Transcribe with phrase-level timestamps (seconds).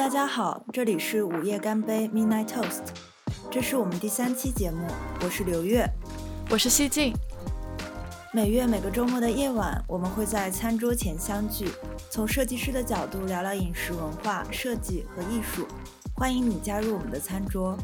[0.00, 2.84] 大家好，这里是午夜干杯 Midnight Toast，
[3.50, 4.86] 这是我们第三期节目，
[5.22, 5.86] 我是刘月，
[6.48, 7.12] 我是西静。
[8.32, 11.68] 每月每个周末的夜晚，我们会在餐桌前相聚，
[12.10, 15.68] 从设计师的角度聊聊饮食文化、设计和艺术。
[16.14, 17.76] 欢迎你加入我们的餐桌。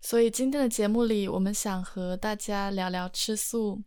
[0.00, 3.82] 所以今天的节目里，我们想和大家聊聊吃素。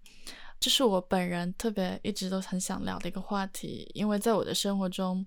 [0.65, 5.23] 这是我本人特别一直都很想聊的一个话题，因为在我的生活中，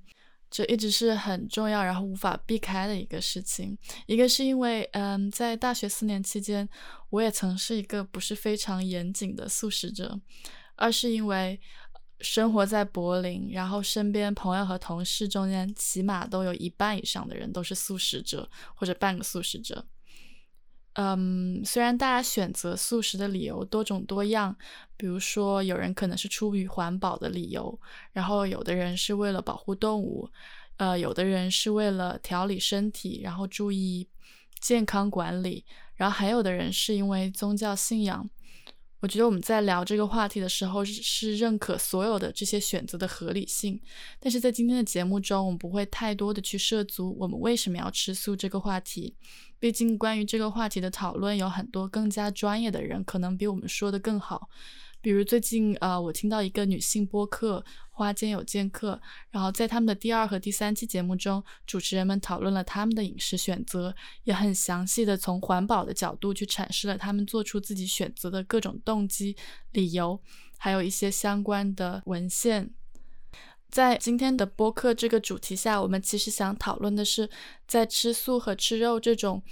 [0.50, 3.78] 这一直是很重要，然后无法避开的一个事情。
[4.06, 6.68] 一个是因为，嗯，在大学四年期间，
[7.10, 10.08] 我也曾是一个不是非常严谨的素食者；
[10.74, 11.60] 二是因为
[12.18, 19.86] 生活在柏林，然后身边朋友和同事中间，起码都有一半以上的人都是素食者或者半个素食者。
[21.00, 24.56] 嗯，虽然大家选择素食的理由多种多样，
[24.96, 27.78] 比如说有人可能是出于环保的理由，
[28.12, 30.28] 然后有的人是为了保护动物，
[30.76, 34.08] 呃，有的人是为了调理身体，然后注意
[34.58, 35.64] 健康管理，
[35.94, 38.28] 然后还有的人是因为宗教信仰。
[39.00, 43.80] 我觉得我们在聊这个话题的时候是认可所有的这些选择的合理性，
[44.18, 49.14] 但是在今天的节目中，我们不会太多的去涉足我们为什么要吃素这个话题。
[49.60, 54.48] 毕竟，关于这个话题的讨论，有很多更加专业的人可能比我们说的更好。
[55.00, 57.60] 比如最近，呃，我听到一个女性播客
[57.90, 58.94] 《花间有剑客》，
[59.30, 69.36] 然后在他们的第二和第三期节目中，主持人们讨论了他们的饮食选择，也很详细的从环保的角度去阐释了他们做出自己选择的各种动机、
[69.72, 70.20] 理由，
[70.56, 72.70] 还有一些相关的文献。
[73.70, 77.28] 在今天的播客这个主题下，我们其实想讨论的是，
[77.66, 79.42] 在吃素和吃肉这种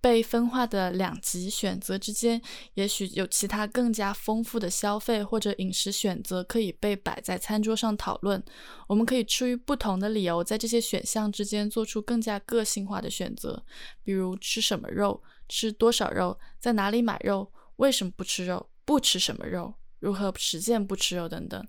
[0.00, 2.40] 被分化的两极选择之间，
[2.74, 8.42] 也许有其他更加丰富的消费或者饮食选择可以被摆在餐桌上讨论。
[8.88, 13.62] 我们可以出于不同的理由，在这些选项之间做出更加个性化的选择，
[14.02, 21.66] 比如吃什么肉、吃多少肉、在哪里买肉、为什么不吃肉、不吃什么肉、如何实践不吃肉等等。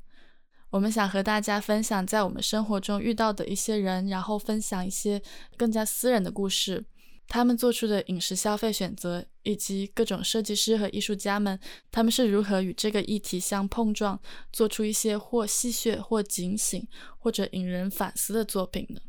[0.70, 5.22] 我们想和大家分享在我们生活中遇到的一些人，然后分享一些
[5.58, 6.86] 更加私人的故事，
[7.34, 11.58] 他们做出的饮食消费选择，以及各种设计师和艺术家们，
[11.90, 14.20] 他们是如何与这个议题相碰撞，
[14.52, 16.86] 做出一些或戏谑、或警醒、
[17.18, 19.00] 或者引人反思的作品呢？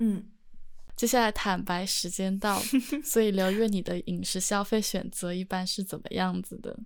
[0.00, 0.26] 嗯，
[0.96, 2.60] 接下来坦白时间到，
[3.04, 6.80] 所以刘月，你的饮食消费选择一般是怎么样子的？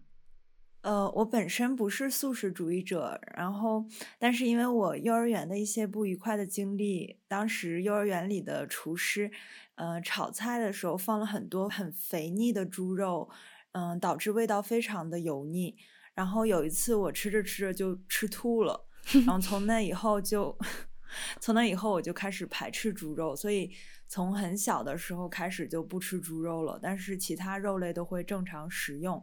[0.83, 3.87] 呃，我本身不是素食主义者，然后，
[4.21, 9.29] 但是因为我幼儿园的一些不愉快的经历，当时幼儿园里的厨师，
[9.77, 13.31] 呃，炒菜的时候放了很多很肥腻的猪肉，
[13.73, 15.77] 嗯，导致味道非常的油腻。
[16.15, 18.89] 然后有一次我吃着吃着就吃吐了，
[19.27, 20.57] 然后从那以后就，
[21.41, 23.71] 从那以后我就开始排斥猪肉，所以
[24.09, 29.23] 从很小的时候开始就不吃猪肉了，但是其他肉类都会正常食用。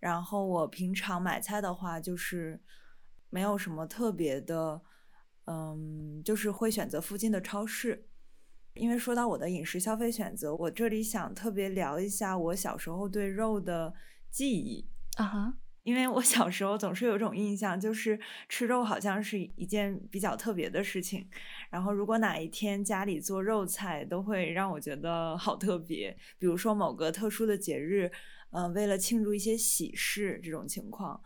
[0.00, 2.60] 然后我平常买菜的话，就是
[3.30, 4.82] 没有什么特别的，
[5.46, 8.08] 嗯，就是会选择附近的超市。
[8.74, 13.94] 因为说到我的饮食消费选择，我这里想特别聊一下我小时候对肉的
[14.30, 14.86] 记忆
[15.16, 15.54] 啊哈。
[15.84, 18.18] 因为我小时候总是有一种印象，就是
[18.48, 21.28] 吃肉好像是一件比较特别的事情。
[21.70, 26.16] 然后如果哪一天家里做肉菜，都会让我觉得好特别。
[26.38, 28.10] 比如说某个特殊的节日。
[28.56, 31.20] 嗯，为了庆祝一些喜事这种情况，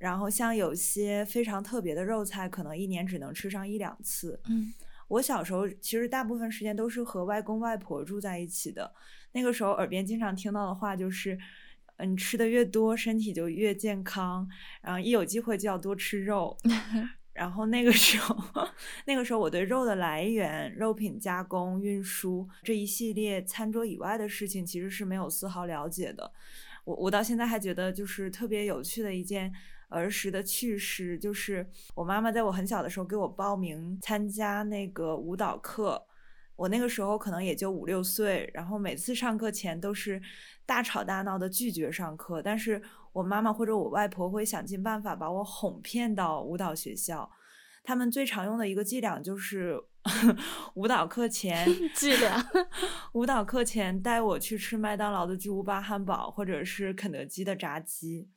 [0.00, 4.40] 然后像有些非常特别的肉菜，可能一年只能吃上一两次。
[4.48, 4.74] 嗯，
[5.08, 8.92] 我小时候其实大部分时间都是和外公外婆住在一起的，
[9.32, 11.38] 那个时候耳边经常听到的话就是，
[11.96, 14.48] 嗯，吃的越多，身体就越健康，
[14.82, 16.56] 然后一有机会就要多吃肉。
[17.32, 18.34] 然后那个时候，
[19.04, 26.32] 那个时候我对肉的来源、肉品加工、运输这一系列餐桌以外的事情，其实是没有丝毫了解的。
[26.84, 29.52] 我我到现在还觉得，就是特别有趣的一件
[29.88, 36.06] 儿时的趣事，就是我妈妈在我很小的时候给我报名参加那个舞蹈课。
[36.56, 40.20] 我那个时候可能也就五六岁，然后每次上课前都是
[40.64, 42.80] 大吵大闹的拒绝上课，但是
[43.12, 47.30] 我妈妈或者我外婆会想尽办法把我哄骗到舞蹈学校。
[47.84, 49.78] 他们最常用的一个伎俩就是
[50.74, 52.42] 舞蹈课前 伎俩，
[53.12, 58.30] 舞蹈课前带我去吃麦当劳的巨无霸汉堡，或者是肯德基的炸鸡。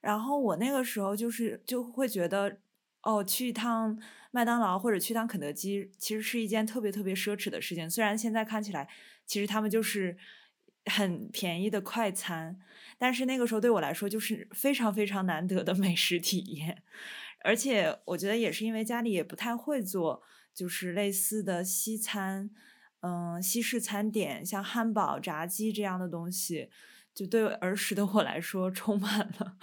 [0.00, 2.58] 然后我那个时候就是就会觉得。
[3.02, 3.96] 哦，去一趟
[4.32, 7.88] 麦当劳或者去趟肯德基，其实是一件特别特别奢侈的事情。
[7.88, 8.88] 虽然现在看起来，
[9.24, 10.16] 其实他们就是
[10.86, 12.58] 很便宜的快餐，
[12.98, 16.82] 但是那个时候对我来说就是非常非常难得的美食体验。
[17.44, 20.20] 而且我觉得也是因为家里也不太会做，
[20.52, 22.50] 就是类似的西餐，
[23.02, 26.70] 嗯，西式餐点，像汉堡、炸鸡这样的东西，
[27.16, 29.56] 就对儿时的我来说充满了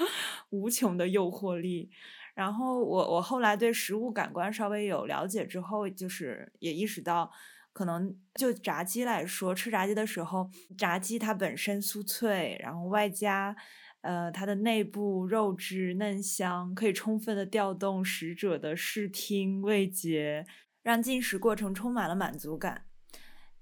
[0.50, 1.90] 无穷的诱惑力。
[2.34, 7.32] 然后我我后来对食物感官稍微有了解之后，就是也意识到，
[7.72, 13.56] 可能就炸鸡来说，吃炸鸡的时候，炸鸡它本身酥脆，然后外加。
[14.02, 20.46] 呃，它的内部肉质嫩香，可以充分的调动食者的视听味觉，
[20.82, 22.84] 让进食过程充满了满足感。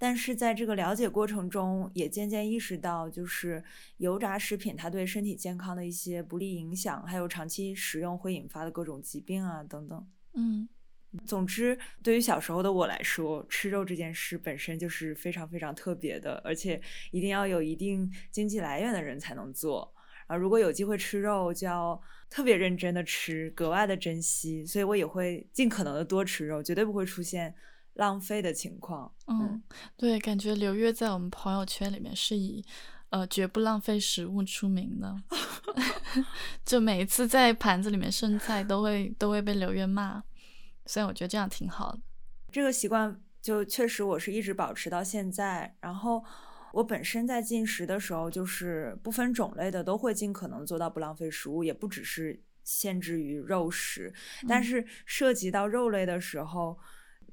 [0.02, 3.64] 但是在这个了解过程中，也渐渐意识到，就是
[3.98, 10.08] 油炸食品它对身体健康的一些不利影响，还有长期食用会引发的各种疾病啊等等。
[10.34, 10.68] 嗯，
[11.24, 16.82] 总之，对于小时候的我来说，吃肉这件事本身就是非常非常特别的，而且
[17.12, 19.94] 一定要有一定经济来源的人才能做。
[20.26, 24.66] 啊，如果有机会吃肉，就要特别认真的吃，格外的珍惜。
[24.66, 27.54] 所以我也会尽可能的多吃肉，绝对不会出现
[27.94, 29.12] 浪费的情况。
[29.28, 29.62] 嗯，
[29.98, 32.64] 对，感觉刘月在我们朋友圈里面是以
[33.10, 35.16] 呃绝不浪费食物出名的，
[36.66, 40.24] 就每一次在盘子里面剩菜都会都会被刘月骂。
[40.86, 42.00] 所以我觉得这样挺好的。
[42.52, 46.24] 这个习惯就确实我是一直保持到现在，然后。
[46.74, 54.14] 我本身在进食的时候，就是不分种类的，都会尽可能做到不浪费食物，也不只是限制于肉食。
[54.48, 56.80] 但是涉及到肉类的时候，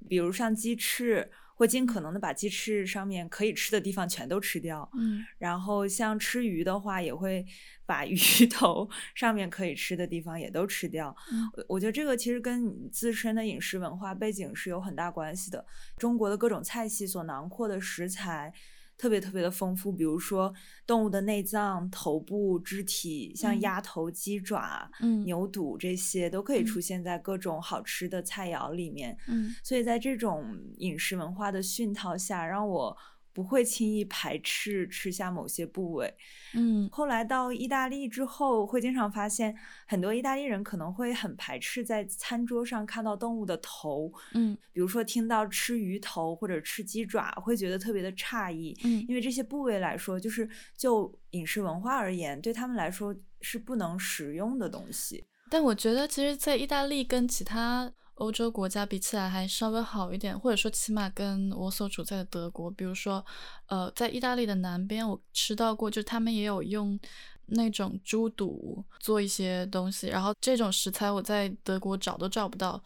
[0.06, 4.88] 比如像鸡翅，会尽可能的把鸡翅上面可以吃的地方全都吃掉。
[4.96, 7.44] 嗯，然后像吃鱼的话，也会
[7.86, 8.16] 把鱼
[8.50, 11.14] 头上面可以吃的地方也都吃掉。
[11.32, 15.64] 嗯，我觉得这个其实跟你自身的饮食文化背景是有很大关系的。
[15.96, 18.52] 中国的各种菜系所囊括的食材。
[18.98, 20.52] 特别特别的丰富，比如说
[20.86, 24.90] 动物的内脏、头部、肢体，像鸭头、鸡爪、
[25.24, 29.16] 牛肚这些，都可以出现在各种好吃的菜肴里面。
[29.28, 32.94] 嗯，所以在这种饮食文化的熏陶下，让我。
[33.32, 36.12] 不会轻易排斥吃下某些部位，
[36.54, 55.24] 嗯，后来到意大利之后，会经常发现很多意大利人可能会很排斥在餐桌上看到动物的头，嗯，比如说听到吃鱼头或者吃鸡爪，会觉得特别的诧异，嗯，因为这些部位来说，就是就饮食文化而言，对他们来说是不能食用的东西。
[55.50, 57.92] 但我觉得，其实，在意大利跟其他。
[58.18, 63.24] 欧洲国家比起来还稍微好一点，或者说起码跟我所处在的德国，比如说，
[63.66, 66.98] 呃，在意大利的南边，我吃到过，就他们也有用
[67.46, 72.82] 那种猪肚做一些东西，然后这种食材我在德国找都找不到，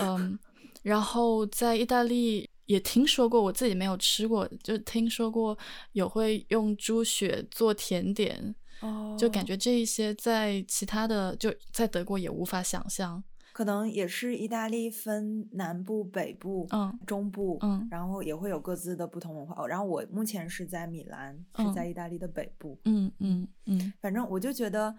[0.00, 0.38] 嗯，
[0.82, 5.56] 然后在意大利也听说过，我自己没有吃过，就听说过
[5.92, 13.22] 有会用猪血做甜点，哦，就感觉这一些在其他的就在德国也无法想象。
[13.58, 19.66] 可能也是意大利分南部、北部、嗯，中部，嗯，然后也会有各自的不同文化。
[19.66, 22.78] 然后我目前是在米兰，是在意大利的北部。
[22.84, 24.94] 嗯嗯嗯，反正我就觉得，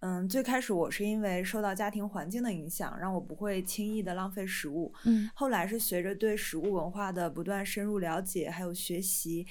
[0.00, 4.92] 嗯，最开始我是因为受到家庭环境的影响，让我不会轻易的浪费食物。
[5.06, 9.46] 嗯，后来是随着对食物文化的不断深入了解，还有学习，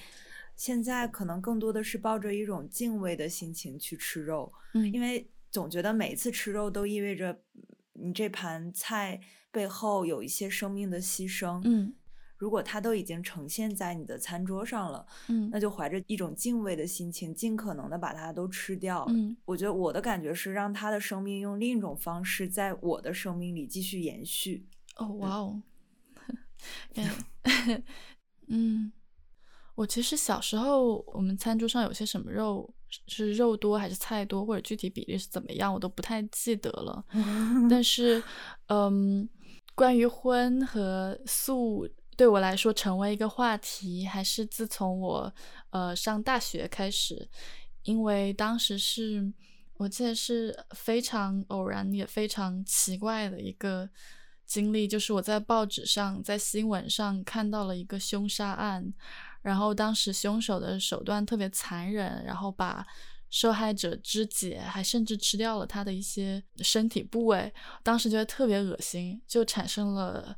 [0.55, 4.53] 现在可能更多的是抱着一种敬畏的心情去吃肉。
[4.75, 7.35] 嗯，因为总觉得每一次吃肉都意味着。
[8.01, 11.93] 你这盘菜背后有一些生命的牺牲，嗯，
[12.37, 19.05] 如果它都已经呈现在你的餐桌上了，嗯，那就怀着一种敬畏的心情，尽可能的把它都吃掉。
[19.09, 24.65] 嗯，我觉得我的感觉是让它的生命用另一种方式在我的生命里继续延续。
[24.95, 25.61] 哦，哇哦，
[28.47, 28.91] 嗯，
[29.75, 32.73] 我其实小时候我们餐桌上有些什么肉。
[33.07, 37.01] 是肉多还是菜多，或者具体比例是怎么样，我都不太记得了。
[37.71, 38.21] 但是，
[38.67, 39.25] 嗯，
[39.75, 41.87] 关于荤和素，
[42.17, 45.33] 对我来说成为一个话题，还是自从我
[45.69, 47.29] 呃上大学开始。
[47.83, 49.31] 因为当时是
[49.77, 53.89] 我记得是非常偶然也非常奇怪的一个
[54.45, 58.93] 经历，就是我在报纸上、在新闻上看到了一个凶杀案。
[59.41, 62.85] 然后当时凶手的手段特别残忍，然后把
[63.29, 67.53] 受害者肢解，还甚至吃掉了他的一些身体部位。
[67.83, 70.35] 当时觉得特别恶心，就产生了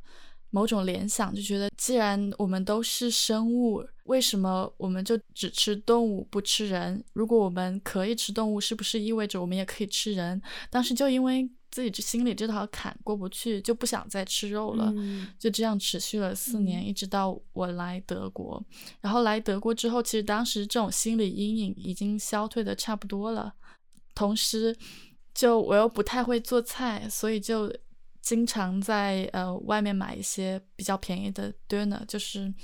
[0.50, 7.04] 某种联想，就觉得既然我们都是生物，为什么我们就只吃动物不吃人？
[7.12, 10.40] 如果我们可以吃动物，是不是意味着我们也可以吃人？
[10.70, 11.48] 当时就因为。
[11.74, 14.94] 自己这心里这道坎过不去，就不想再吃肉了，
[15.40, 18.64] 就这样持续了四年，一直到我来德国。
[19.00, 23.52] 然后来德国之后，其实当时这种心理阴影已经消退的差不多了。
[24.14, 24.76] 同时，
[25.34, 27.74] 就我又不太会做菜，所以就
[28.22, 32.54] 经常在呃外面买一些比较便宜的 döner，就是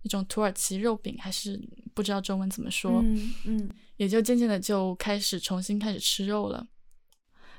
[0.00, 1.60] 一种土耳其肉饼，还是
[1.92, 6.66] 不知道中文怎么说，嗯嗯，也就渐渐的就开始重新开始吃肉了。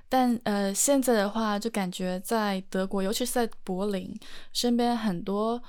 [0.07, 4.13] 但呃，现在的话，就感觉在德国，尤其是在柏林，
[4.53, 5.61] 身边很多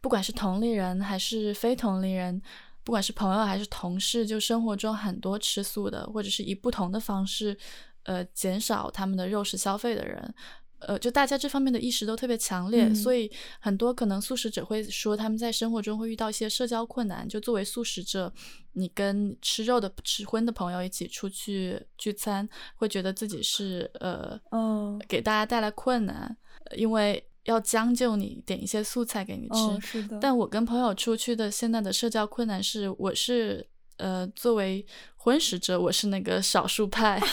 [0.00, 2.40] 不管是同龄人还是非同龄人，
[2.82, 7.56] 不管是朋友还是同事，就生活中很多吃素的，或者是以不同的方式，
[8.04, 10.34] 呃，减少他们的肉食消费的人。
[10.86, 17.28] 呃，就大家这方面的意识都特别强烈，所以很多可能素食者会说他们在生活中会遇到一些社交困难。
[17.28, 18.32] 就作为素食者，
[18.72, 24.38] 你跟吃肉的、吃荤的朋友一起出去聚餐，会觉得自己是呃，
[25.08, 26.36] 给大家带来困难，
[26.76, 29.86] 因为要将就你点一些素菜给你吃。
[29.86, 30.18] 是的。
[30.20, 33.66] 但我跟朋友出去的现在的社交困难是，我是
[33.98, 34.84] 呃，作为
[35.16, 37.20] 荤食者，我是那个少数派。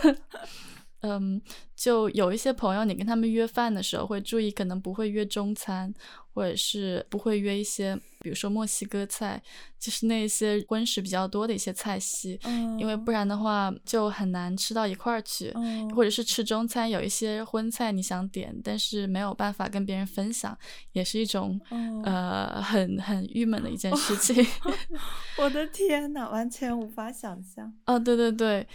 [1.02, 1.40] 嗯，
[1.80, 5.90] 就有一些朋友，你跟他们约饭的时候会注意，可能不会约中餐，
[6.34, 9.42] 或者是不会约一些，比如说墨西哥菜，
[9.78, 12.38] 就是那些荤食比较多的一些菜系，
[12.78, 15.54] 因为不然的话就很难吃到一块儿去。
[15.96, 20.54] 或者是吃中餐，有一些荤菜你想点，但是没有办法跟别人分享，
[20.92, 21.58] 也是一种
[22.04, 24.46] 呃很很郁闷的一件事情。
[25.40, 27.72] 我的天呐，完全无法想象。
[27.86, 28.68] 哦，对对对。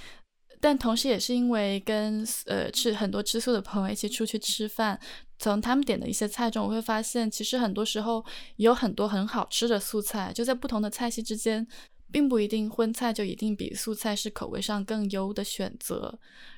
[0.66, 5.00] 但同时，也是因为跟呃吃很多吃素的朋友一起出去吃饭，
[5.38, 11.68] 从他们点的一些菜中，我会发现，其实很多时候有很多很好吃的素菜，就在不同的菜系之间，
[12.12, 16.18] 并不一定荤菜就一定比素菜是口味上更优的选择。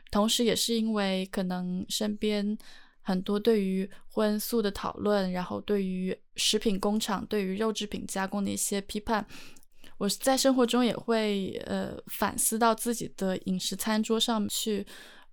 [0.09, 2.57] 同时，也是因为可能身边
[3.01, 9.27] 很多对于荤素的讨论，然后对于食品工厂对于肉制品加工的一些批判。
[9.97, 14.85] 我在生活中也会呃反思到自己的饮食餐桌上去，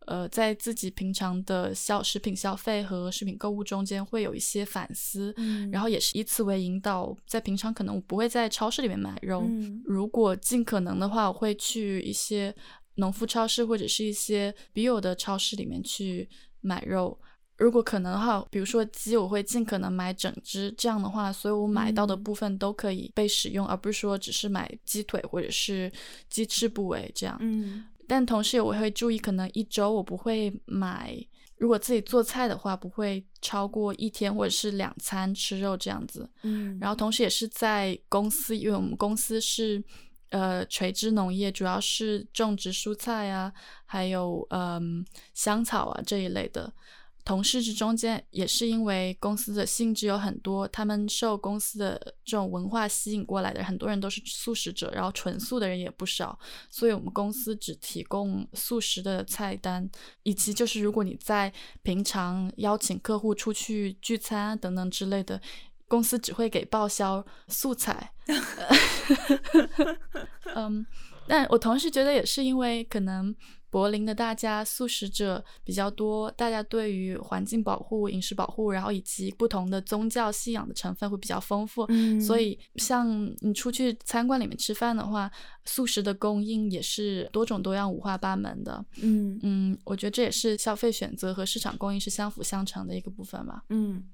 [0.07, 5.35] 呃，在自己平常的消食品消费和食品购物中间会有一些反思，
[5.71, 9.47] 然后也是以此为引导，在平常可能我不会在超市里面买肉，
[9.85, 12.55] 如果尽可能的话，我会去一些
[12.97, 16.29] 农夫超市或者是一些 bio 的超市里面去
[16.61, 17.19] 买肉。
[17.57, 25.91] 如果可能的话，比如说鸡，我会尽可能买整只，这样的话，所有我买到的部分都可以被使用，而不是说只是买鸡腿或者是
[26.29, 27.37] 鸡翅部位这样。
[27.41, 27.85] 嗯。
[28.07, 31.17] 但同时我会注意，可能一周我不会买，
[31.57, 36.29] 如果自己做菜的话，不会超过一天或者是两餐吃肉这样子。
[36.43, 36.77] 嗯。
[36.81, 39.83] 然后同时也是在公司，因为我们公司是
[40.31, 43.53] 呃垂直农业，主要是种植蔬菜啊，
[43.87, 46.71] 还有嗯香草啊这一类的。
[47.25, 56.39] 同事之中间也是因为公司的性质有很多，他们受公司的这种文化吸引过来的很多人都是素食者，然后纯素的人也不少，
[56.69, 59.89] 所以我们公司只提供素食的菜单，
[60.23, 61.51] 以及就是如果你在
[61.83, 65.41] 平常邀请客户出去聚餐等等之类的，
[65.89, 68.13] 公司只会给报销素菜。
[70.55, 70.87] 嗯，
[71.27, 73.35] 但我同时觉得也是因为可能。
[73.75, 81.85] 柏林的大家素食者比较多，大家对于环境保护、饮食保护，然后以及不同的宗教信仰的成分会比较丰富，
[82.25, 85.29] 所以像你出去餐馆里面吃饭的话，
[85.65, 88.85] 素食的供应也是多种多样、五花八门的。
[89.03, 93.65] 嗯嗯，我觉得这也是消费选择和市场供应是相辅相成的一个部分吧。
[93.71, 94.05] 嗯，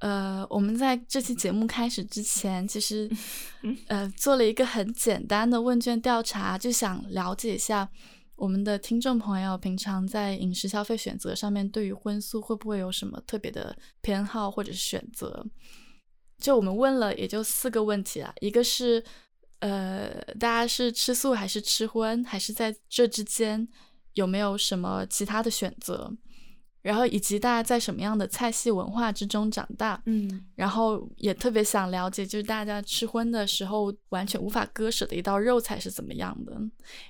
[0.00, 3.08] 呃，我们在这期节目开始之前，其实
[3.86, 7.88] 呃做了一个很简单的问卷调查，就想了解一下。
[8.40, 15.44] 我们的听众朋友平常在饮食消费选择上面，对于荤素会不会有什么特别的偏好或者是选择？
[16.38, 19.04] 就我们问了，也就四个问题啊，一个是，
[19.58, 23.68] 呃，大家是吃素还是吃荤，还是在这之间
[24.14, 26.10] 有没有什么其他的选择？
[26.82, 36.58] 然后以及大家在什么样的菜系文化之中长大，嗯，然后也特别想了解，就是大家吃荤的时候完全无法割舍的一道肉菜是怎么样的，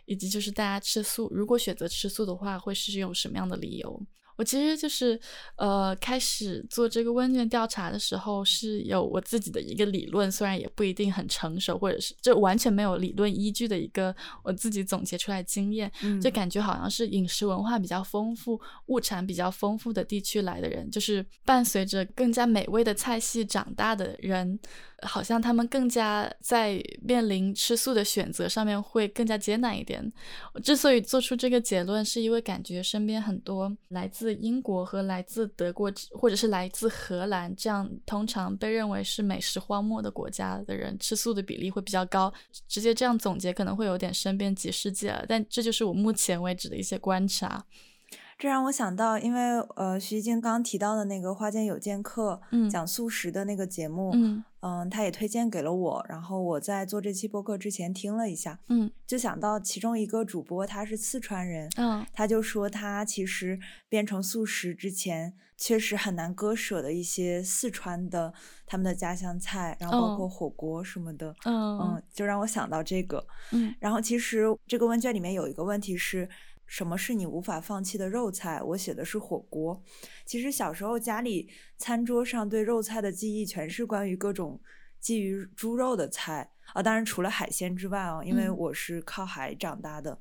[0.06, 4.02] 以及就是大家吃素，如果选择吃素的话，会是用什么样的理由？
[4.40, 5.20] 我其实就是，
[5.56, 15.92] 呃，开始做这个问卷调查的时候是有我自己的一个理论，虽然也不一定很成熟，或者是就完全没有理论依据的一个我自己总结出来经验，
[16.22, 24.58] 就感觉好像是饮食文化比较丰富、物产比较丰富的地区来的人，就是伴随着更加美味的菜系长大的人。
[25.02, 30.12] 好像他们更加在面临吃素的选择上面会更加艰难一点。
[30.52, 42.32] 我之所以做出这个结论，是因为感觉身边很多来自英国和来自德国，或者是来自荷兰这样通常被认为是美食荒漠的国家的人，吃素的比例会比较高。
[42.68, 47.64] 直接这样总结可能会有点身边即世界了，但这就是我目前为止的一些观察。
[48.40, 68.32] 这让我想到，因为呃，徐静刚提到的那个《花间有剑客》讲素食的那个节目，嗯嗯，他也推荐给了我，然后我在做这期播客之前听了一下，嗯，就想到其中一个主播他是四川人，嗯，他就说他其实变成素食之前，确实很难割舍的一些四川的
[68.64, 76.26] 他们的家乡菜，然后包括火锅什么的，嗯嗯，就让我想到这个，嗯，然后其实这个问卷里面有一个问题是。
[76.70, 78.62] 什么是你无法放弃的肉菜？
[78.62, 79.82] 我写的是火锅。
[80.24, 84.60] 其实小时候家里餐桌上对肉菜的记忆全是关于各种
[85.00, 90.20] 基于猪肉的菜啊，当然除了海鲜之外啊，因为我是靠海长大的。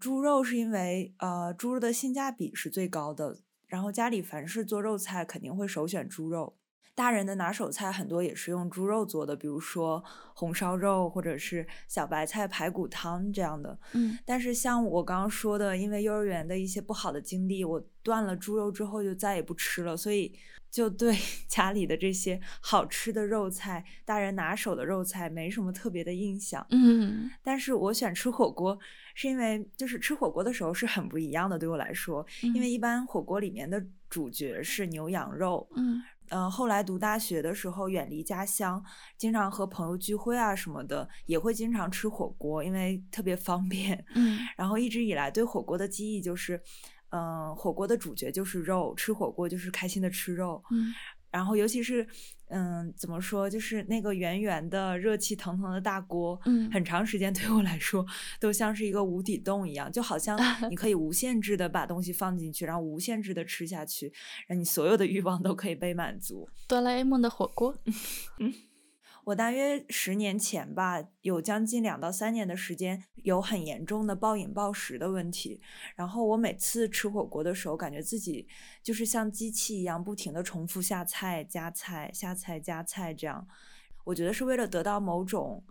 [0.00, 3.38] 猪肉是因为呃猪肉的性价比是最高的，
[3.68, 6.58] 然后家里凡是做肉菜肯定会首选猪肉。
[6.96, 13.78] 大人的拿手菜很多也是用猪肉做的，比如说红烧肉或者是小白菜排骨汤这样的。
[13.92, 20.34] 嗯，但是像我刚刚说的，因为幼儿园的一些不好的经历，我断了猪肉之后就再也不吃了，所以
[20.70, 21.14] 就对
[21.46, 26.66] 家里的这些好吃的肉菜、大人拿手的肉菜没什么特别的印象。
[26.70, 28.78] 嗯，但是我选吃火锅，
[29.14, 35.68] 是因为就是吃火锅的时候是很不一样的，对我来说，因为一般火锅里面的主角是牛羊肉。
[35.76, 36.02] 嗯。
[36.30, 38.82] 嗯，后来读大学的时候，远离家乡，
[39.16, 44.04] 经常和朋友聚会啊什么的，也会经常吃火锅，因为特别方便。
[44.14, 46.60] 嗯， 然后一直以来对火锅的记忆就是，
[47.10, 50.62] 嗯，火锅的主角就是肉，吃火锅就是开心的吃肉。
[50.70, 50.92] 嗯。
[51.28, 52.06] 然后，尤其是，
[52.48, 58.06] 嗯，怎么说，就是那个圆圆的、热气腾腾的大锅，嗯，很长时间对我来说
[58.38, 60.38] 都像是一个无底洞一样，就好像
[60.70, 64.12] 你 可以无限制的把东西放进去，然后无限制的吃下去，
[64.46, 66.48] 让你所有的欲望都可以被满足。
[66.68, 67.76] 哆啦 A 梦的火锅，
[68.38, 68.52] 嗯。
[69.26, 75.60] 我大约十年前吧，有将近两到三年的时间，有很严重的暴饮暴食的问题。
[75.96, 78.46] 然后我每次吃火锅的时候，感觉自己
[78.84, 83.44] 就是像机器一样，不停的重复下菜、加菜、下菜、加菜这样。
[84.04, 85.64] 我觉得是为了得到某种。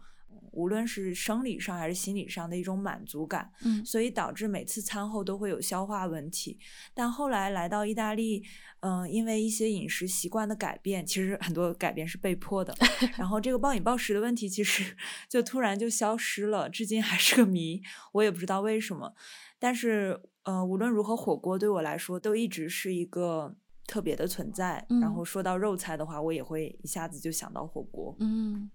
[0.56, 6.58] 无论是生理上还是心理上的一种满足感，嗯，所以导致每次餐后都会有消化问题。
[6.94, 8.44] 但后来来到意大利，
[8.80, 12.74] 嗯，因为一些饮食习惯的改变，其实很多改变是被迫的。
[13.18, 14.96] 然后这个暴饮暴食的问题其实
[15.30, 17.82] 就突然就消失了，至今还是个谜，
[18.14, 19.14] 我也不知道为什么。
[19.60, 23.56] 但是，呃，无论如何，火锅对我来说都一直是一个
[23.88, 24.86] 特别的存在。
[25.02, 28.16] 然后说到肉菜的话，我也会一下子就想到火锅。
[28.20, 28.70] 嗯。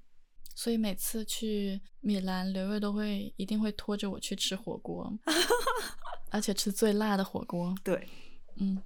[0.62, 5.10] 所以每次去米兰，刘月都会一定会拖着我去吃火锅，
[6.30, 7.74] 而且吃最辣的火锅。
[7.82, 8.06] 对，
[8.56, 8.82] 嗯。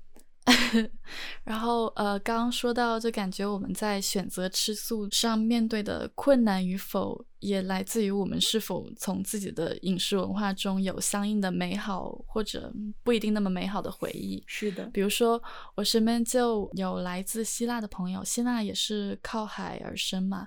[1.43, 14.45] 然后呃，刚刚说到，就感觉我们在选择吃素上面对的困难与否，也来自于我们是否从自己的饮食文化中有相应的美好或者不一定那么美好的回忆。
[14.47, 15.43] 是的，比如说
[15.75, 20.47] 我身边就有来自希腊的朋友，希腊也是靠海而生嘛。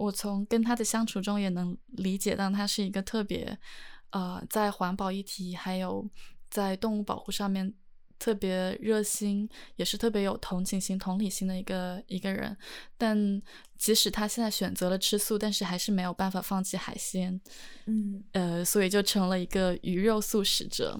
[0.00, 3.58] 我从跟他的相处中也能理解到，他是一个特别，
[4.12, 6.08] 呃，在环保议题还有
[6.48, 7.74] 在动物保护上面
[8.18, 12.56] 特别热心，也是特别有同情心、同理心的一个一个人。
[12.96, 13.42] 但
[13.76, 17.38] 即使他现在选择了吃素，但是还是没有办法放弃海鲜，
[17.84, 20.98] 嗯，呃，所以就成了一个鱼肉素食者。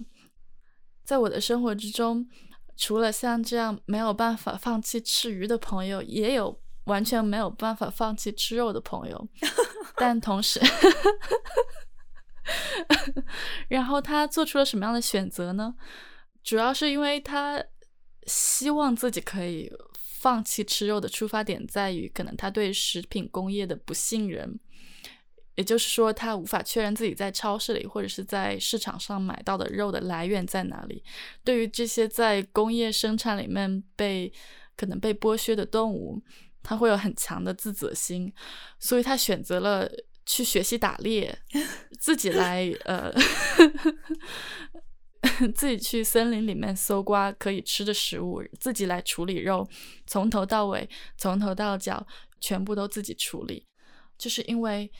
[1.04, 2.28] 在我的生活之中，
[2.76, 6.60] 除了像这样没有办法放弃吃鱼的朋友，也有。
[6.84, 9.28] 完全没有办法放弃吃肉的朋友，
[9.96, 10.60] 但同时，
[13.68, 15.74] 然后他做出了什么样的选择呢？
[16.42, 17.62] 主要是因为他
[18.26, 24.58] 希望自己可以放弃吃肉的出发点在于，可能他对食品工业的不信任，
[25.54, 31.04] 也就是说，他无法确认自己在超市里或者是在市场上买到的肉的来源在哪里。
[31.44, 34.32] 对于这些在工业生产里面被
[34.76, 36.22] 可能被剥削的动物。
[36.62, 38.32] 他会有很强的自责心，
[38.78, 39.90] 所以他选择了
[40.26, 41.36] 去学习打猎，
[41.98, 43.12] 自己来呃，
[45.54, 49.68] 自己去森林里面搜刮可以吃的食物，自己来处理肉，
[50.06, 52.06] 从头到尾，从头到脚
[52.40, 53.66] 全部都自己处理，
[54.18, 54.90] 就是因为。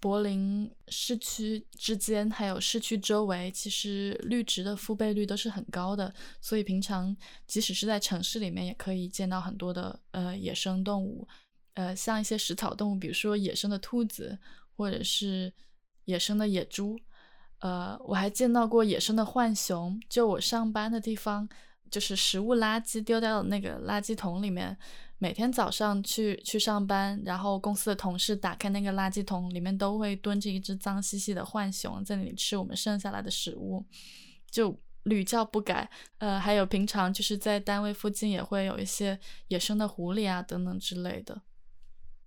[0.00, 11.26] 柏林市区之间，还有市区周围，其实绿植的覆盖率都是很高的，所以平常即使是在城市里面，也可以见到很多的呃野生动物，
[11.74, 14.38] 呃，像一些食草动物，比如说野生的兔子，
[14.76, 15.52] 或者是
[16.04, 16.96] 野生的野猪，
[17.58, 20.00] 呃，我还见到过野生的浣熊。
[20.08, 21.48] 就我上班的地方，
[21.90, 24.78] 就是食物垃圾丢掉的那个垃圾桶里面。
[25.18, 33.84] 每天早上去去上班，然后公司的同事打开那个垃圾桶，里面都会蹲着一只脏兮兮的浣熊，在那里吃我们剩下来的食物，
[34.50, 35.90] 就屡教不改。
[36.18, 41.42] 呃，还有平常就是在单位附近也会有一些野生的狐狸啊等等之类的。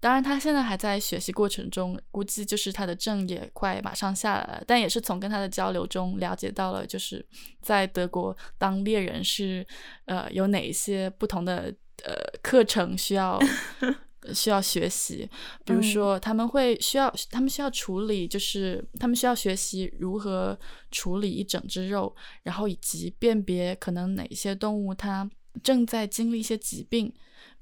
[0.02, 4.64] 当然，他现在还在学习过程中，估计就是他的证也快马上下来了。
[4.66, 7.24] 但也是从跟他的交流中了解到了，就是
[7.62, 9.66] 在德国当猎人是
[10.06, 11.72] 呃有哪一些不同的
[12.04, 13.40] 呃课程需要
[14.34, 15.30] 需要学习。
[15.66, 20.58] 比如说，他们会需要他们需要处理，就是他们需要学习如何
[20.92, 25.30] 处理一整只肉，然后以及辨别可能哪些动物它
[25.64, 27.12] 正在经历一些疾病。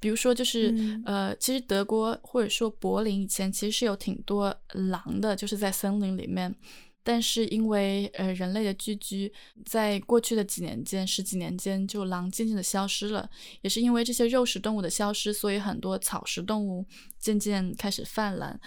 [0.02, 0.74] 比如说，就是
[1.06, 6.54] 呃，其实德国或者说柏林以前其实是有挺多狼的，就是在森林里面。
[7.04, 9.32] 但是因为呃人类的聚居，
[9.66, 13.30] 在过去的几年间、十几年间，就狼渐渐的消失了。
[13.62, 16.86] 也是因为这些肉食动物的消失，所以很多草食动物
[17.18, 18.60] 渐渐开始泛滥。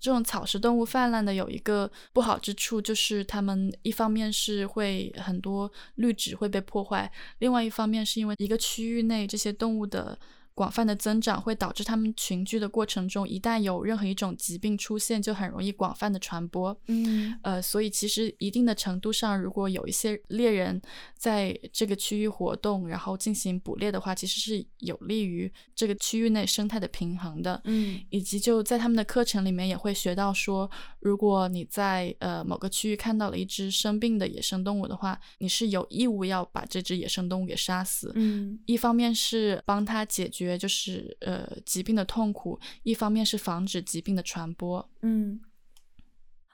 [0.00, 10.18] 这种草食动物泛滥的有一个不好之处，就是它们一方面是会很多绿植会被破坏，另外一方面是因为一个区域内这些动物的。
[10.58, 16.76] 广泛的增长会导致它们群居的过程中，一旦有任何一种疾病出现，就很容易广泛的传播。
[16.88, 20.82] 嗯，呃，所以其实一定的程度上，如果有一些猎人
[21.16, 27.60] 在这个区域活动，然后进行捕猎的话，其实是有利于这个区域内生态的平衡的。
[27.62, 30.68] 嗯，以及就在他们的课程里面也会学到说，
[30.98, 38.10] 如果你在呃某个区域看到了一只生病的野生动物的话，你是有义务要把这只野生动物给杀死。
[38.16, 40.47] 嗯，一方面是帮他解决。
[40.56, 44.88] 就是呃疾病的痛苦，一方面是防止疾病的传播。
[45.02, 45.40] 嗯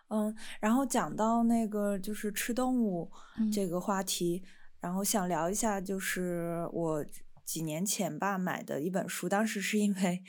[0.09, 3.11] 嗯，然后讲到那个就是吃动物
[3.53, 4.43] 这个话题，
[4.81, 7.05] 然后想聊一下，就是我
[7.45, 10.23] 几年前吧买的一本书，当时是因为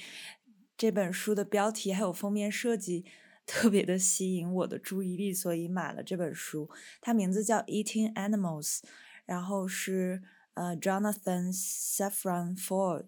[0.77, 3.05] 这本书的标题还有封面设计
[3.45, 6.69] 特别的吸引我的注意力，所以买了这本书。
[7.01, 8.77] 它名字叫《Eating Animals》，
[9.25, 10.23] 然后是
[10.55, 13.05] 呃 Jonathan Safran Foer。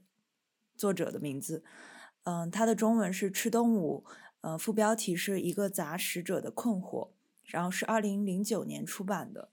[0.77, 1.63] 作者的名字，
[2.23, 4.05] 嗯，他的中文是吃动物，
[4.41, 7.09] 呃，副标题是一个杂食者的困惑，
[7.43, 9.49] 然后是二零零九年出版的。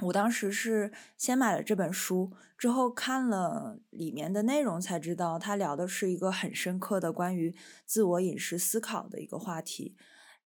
[0.00, 7.56] 我当时是先买了这本书，之后看了里面的内容，才知道他聊的是一个很深刻的关于
[7.86, 9.96] 自我饮食思考的一个话题。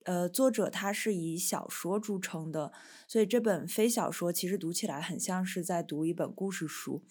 [0.03, 2.73] 呃，作者他是以小说著称的，
[3.07, 7.03] 所以这本非小说其实读起来很像是在读一本故事书，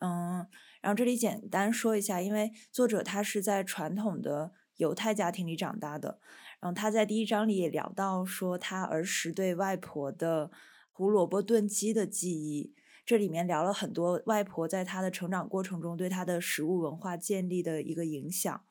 [0.00, 0.46] 嗯。
[0.80, 6.20] 然后这里简单说一下，因为作者他是在传统的犹太家庭里长大的，
[6.60, 10.50] 然后他在第一章里也聊到说他儿时对外婆的
[10.92, 18.64] 胡萝卜炖鸡的记忆，这里面聊了很多外婆在他的成长过程中对他的食物文化建立的一个影响。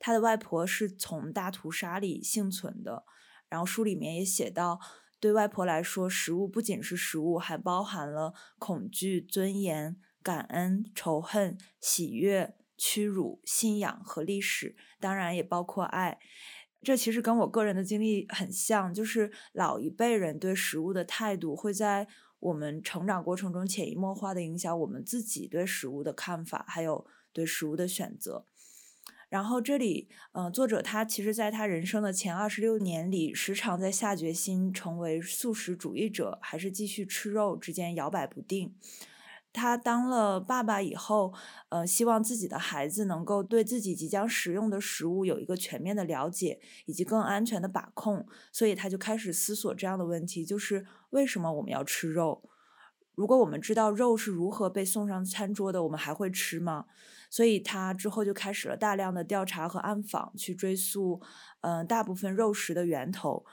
[0.00, 3.04] 他的外婆是从大屠杀里幸存的，
[3.48, 4.80] 然后书里面也写到，
[5.20, 9.96] 对外婆来说，食物不仅是食物，还包含了恐惧、尊严。
[10.24, 16.18] 感恩、仇恨、喜悦、屈辱、信仰和历史，当然也包括爱。
[16.82, 22.08] 这其实跟我个人的经历很像，就是老一辈人对食物的态度，会在
[22.40, 28.46] 我们成长过程中潜移默化的影响我们自己对食物的看法，还有对食物的选择。
[29.30, 38.74] 然后这里，嗯，作者他其实在他人生的前二十六年里，时常在下决心成为素食主义者，还是继续吃肉之间摇摆不定。
[39.54, 41.32] 他当了爸爸以后，
[41.68, 52.42] 呃，希望自己的孩子能够对自己即将食用的食物有一个全面的了解，以及更安全的把控，所以他就开始思索这样的问题：就是为什么我们要吃肉？
[53.14, 56.86] 如果我们知道肉是如何被送上餐桌的，我们还会吃吗？
[57.30, 61.20] 所以他之后就开始了大量的调查和暗访，去追溯，
[61.60, 63.46] 嗯，大部分肉食的源头。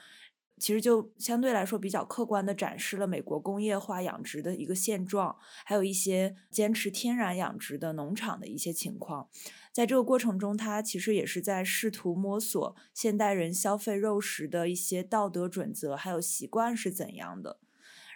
[0.62, 9.28] 其实就相对来说比较客观的展示了美国工业化养殖的一个现状，还有一些坚持天然养殖的农场的一些情况。
[9.74, 17.58] 在这个过程中，他其实也是在试图摸索现代人消费肉食的一些道德准则还有习惯是怎样的。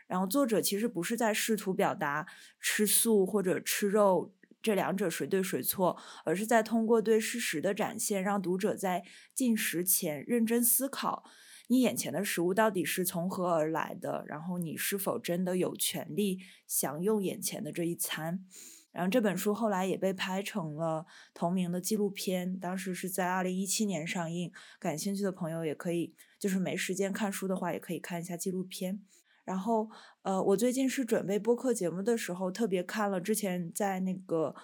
[0.06, 2.28] 然后作者其实不是在试图表达
[2.62, 4.32] 吃素或者吃肉
[4.62, 9.04] 这两者谁对谁错，而是在通过对事实的展现，让读者在
[9.34, 11.24] 进食前认真思考。
[11.68, 14.24] 你眼前的食物到底是从何而来的？
[14.28, 18.46] 然后你是否真的有权利享用眼前的这一餐？
[18.92, 24.52] 然后这本书后来也被拍成了同名的纪录片，当时是在二零一七年上映。
[24.80, 29.02] 感兴趣的朋友也可以，就是没时间看书的话，也可以看一下纪录片。
[29.44, 29.90] 然后，
[30.22, 34.56] 呃，我最近是准备播客节目的时候，特别看了之前在那个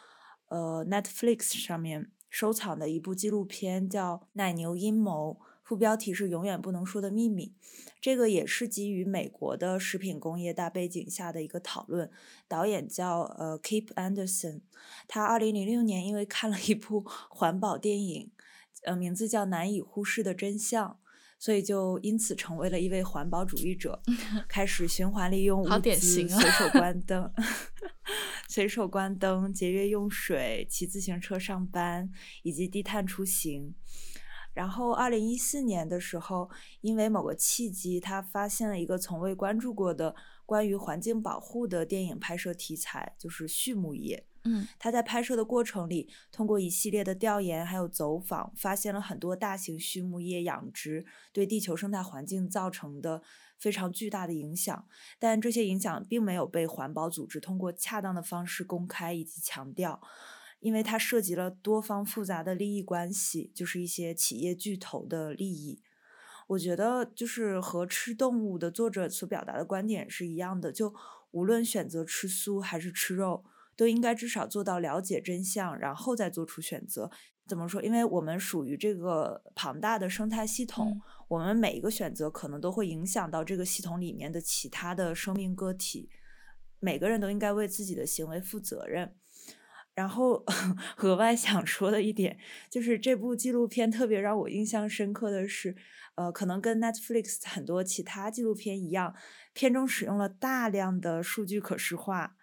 [0.47, 5.39] 呃 Netflix 上面收藏的一部纪录片，叫《奶牛阴谋》。
[5.71, 7.53] 副标题是“永远不能说的秘密”。
[8.01, 12.11] 这个也是基于美国的食品工业大背景下的一个讨论。
[12.45, 14.63] 导演叫呃 Keep Anderson，
[15.07, 18.29] 他二零零六年因为看了一部环保电影，
[18.83, 20.89] 呃，名字叫《难以忽视的真相》。
[21.39, 24.01] 所以就因此成为了一位环保主义者，
[24.49, 27.31] 开始循环利用物资，随手关灯，
[28.49, 32.11] 随手关灯，节约用水，骑自行车上班，
[32.43, 33.73] 以及低碳出行。
[34.53, 36.49] 然后，二零一四年的时候，
[36.81, 44.25] 因为某个契机，他发现了一个从未关注过的关于环境保护的电影拍摄题材，就是畜牧业。
[44.43, 53.21] 嗯，他在拍摄的过程里，通过一系列的调研还有走访，发现了很多大型畜牧业养殖对地球生态环境造成的
[53.59, 54.87] 非常巨大的影响。
[55.19, 60.01] 但这些影响并没有被环保组织通过恰当的方式公开以及强调，
[60.61, 65.81] 因为它涉及了多方复杂的利益关系，就是一些企业巨头的利益。
[66.47, 70.95] 我觉得就是和吃动物的作者所表达的观点是一样的，就
[71.31, 73.43] 无论选择吃素还是吃肉。
[73.77, 77.09] 都应该至少做到了解真相，然后再做出选择。
[77.47, 77.81] 怎么说？
[77.81, 86.09] 因为我们属于这个庞大的生态系统，我们每一个选择可能都会影响到这个系统里面的其他的生命个体。
[86.79, 89.15] 每个人都应该为自己的行为负责任。
[89.93, 90.43] 然后
[90.97, 92.37] 额外想说的一点
[92.69, 95.75] 就是，这部纪录片特别让我印象深刻的是，
[96.15, 99.15] 呃，可能跟 Netflix 很多其他纪录片一样，
[99.53, 102.37] 片中使用了大量的数据可视化。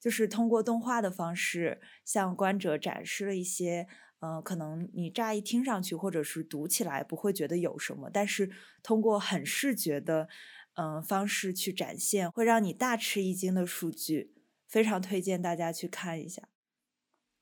[0.00, 3.86] 就是通过动画的方式向观者展示了一些，
[4.20, 8.50] 呃，可能你乍一听上去或者是读起来不会觉得有什么，但是
[8.82, 10.28] 通过很视觉的，
[10.74, 14.34] 嗯，方式去展现，会让你大吃一惊的数据，
[14.68, 16.53] 非常推荐大家去看一下。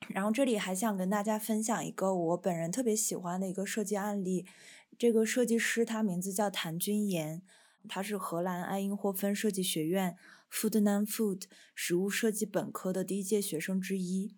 [0.09, 4.45] 然后这里还想跟大家分享一个我本人特别喜欢的一个设计案例，
[4.97, 7.41] 这个设计师他名字叫谭君岩，
[7.87, 10.15] 他是荷兰爱因霍芬设计学院。
[10.51, 14.35] Food and Food 食物设计本科的第一届学生之一，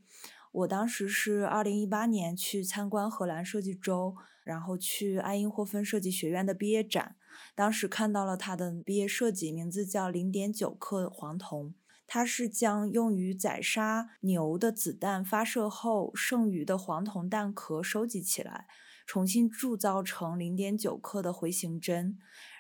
[0.54, 7.18] 我当时是二零一八年去参观荷兰设计周，然后去爱因霍芬设计学院的毕业展，
[7.54, 11.74] 当时看到了他的毕业设计，名字叫零点九克黄铜，
[12.08, 18.68] 它是将用于宰杀牛的子弹发射后剩余的黄铜弹壳收集起来，
[19.06, 22.18] 重新铸造成零点九克的回形针。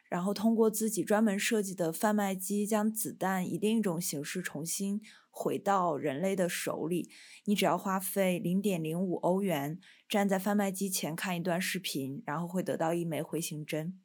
[0.08, 7.10] 然后通过自己专门设计的贩卖机，将子弹以另一种形式重新回到人类的手里。
[7.46, 14.00] 你只要花费零点零五欧元，站在贩卖机前看一段视频，然后会得到一枚回形针。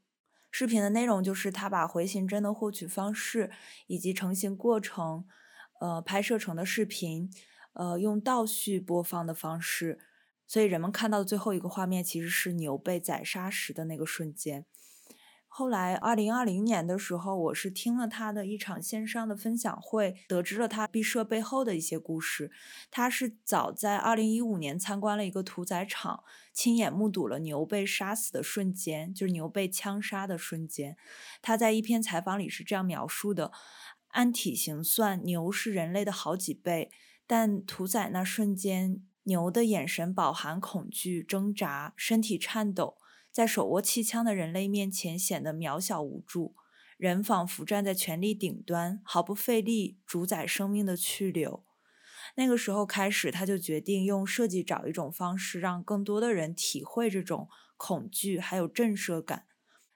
[0.50, 3.50] 视频的内容就是他把回形针的获取方式
[3.86, 5.24] 以及成型过程，
[5.80, 7.30] 呃，拍摄成的视频，
[7.72, 10.00] 呃，用倒叙播放的方式。
[10.46, 14.66] 所以人们看到的最后一个画面，其实是牛被宰杀时的那个瞬间。
[15.52, 22.52] 后来，二零二零年的时候，我是听了他的一场线上的分享会，得知了他毕设背后的一些故事。
[22.88, 30.96] 他是早在二零一五年参观了一个屠宰场，亲眼目睹了牛被杀死的瞬间，就是牛被枪杀的瞬间。
[31.42, 33.50] 他在一篇采访里是这样描述的：
[34.10, 36.92] 按体型算，牛是人类的好几倍，
[37.26, 42.98] 但屠宰那瞬间，牛的眼神饱含恐惧、挣扎，身体颤抖。
[43.32, 46.54] 在手握气枪的人类面前显得渺小无助，
[46.96, 51.64] 人仿佛站在权力顶端，毫不费力主宰生命的去留。
[52.36, 59.46] 那个时候开始，他就决定用设计找一种方式，让更多的人体会这种恐惧还有震慑感。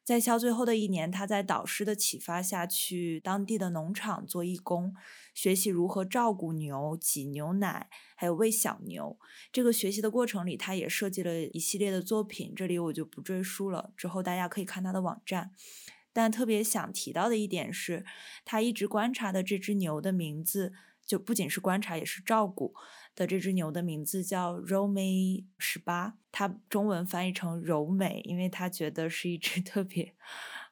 [0.05, 4.95] 在校最后的一年，他在导师的启发下去当地的农场做义工。
[5.33, 9.19] 学习如何照顾牛、挤牛奶，还有喂小牛。
[9.51, 13.95] 这个学习的过程里，他也设计了一系列的作品，这里我就不赘述了。
[13.97, 15.53] 之后大家可以看他的网站。
[16.13, 18.05] 但特别想提到的一点是，
[18.45, 20.75] 他一直观察的这只牛的名字，
[21.07, 22.75] 就不仅是观察，也是照顾
[23.15, 23.27] 的。
[23.27, 30.15] 这只牛的名字叫柔美十八，它中文翻译成柔美，因为他觉得是一只 特别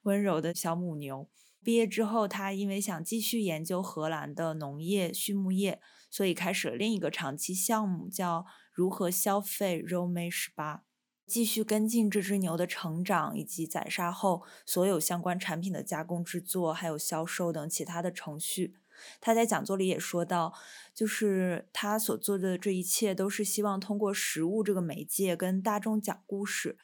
[0.03, 1.29] 温柔的小母牛。
[1.65, 10.83] 毕业之后，他因为想继续研究荷兰的农业畜牧业，所以开始了另一个长期项目，叫如何消费肉美十八，
[11.25, 18.75] 继续跟进这只牛的成长以及宰杀后所有相关产品的加工制作，还有销售等其他的程序。
[19.21, 20.53] 他在讲座里也说到，
[20.95, 26.79] 就是他所做的这一切都是希望通过食物这个媒介跟大众讲故事。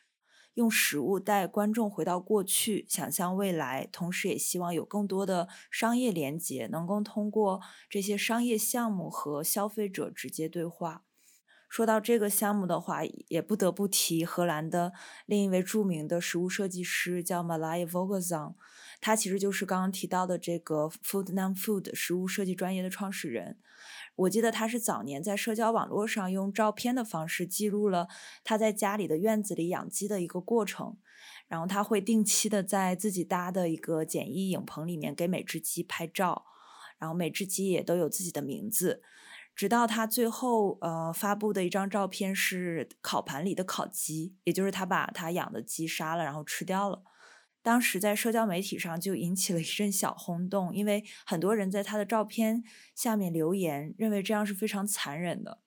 [0.55, 11.05] 用食物带观众回到过去，想象未来，同时也希望有更多的商业连接，能够通过这些商业项目和消费者直接对话。
[11.69, 14.95] 说到这个项目的话，也不得不提荷兰的
[15.27, 18.55] 另一位著名的食物设计师，叫 Malay Vogelsang。
[19.01, 23.59] 他其实就是刚刚提到的这个 Food Non Food 食物设计专业的创始人。
[24.17, 28.09] 我记得他是早年在社交网络上用照片的方式记录了
[28.43, 30.97] 他在家里的院子里养鸡的一个过程，
[31.47, 36.45] 然后他会定期的在自己搭的一个简易影棚里面给每只鸡拍照，
[36.99, 39.03] 然后每只鸡也都有自己的名字。
[39.55, 47.03] 直到他最后呃发布的一张照片是烤盘里的烤鸡，也就是他把他养的鸡杀了然后吃掉了。
[47.69, 55.61] 当时在社交媒体上就引起了一阵小轰动，因为很多人在他的照片下面留言，认为这样是非常残忍的。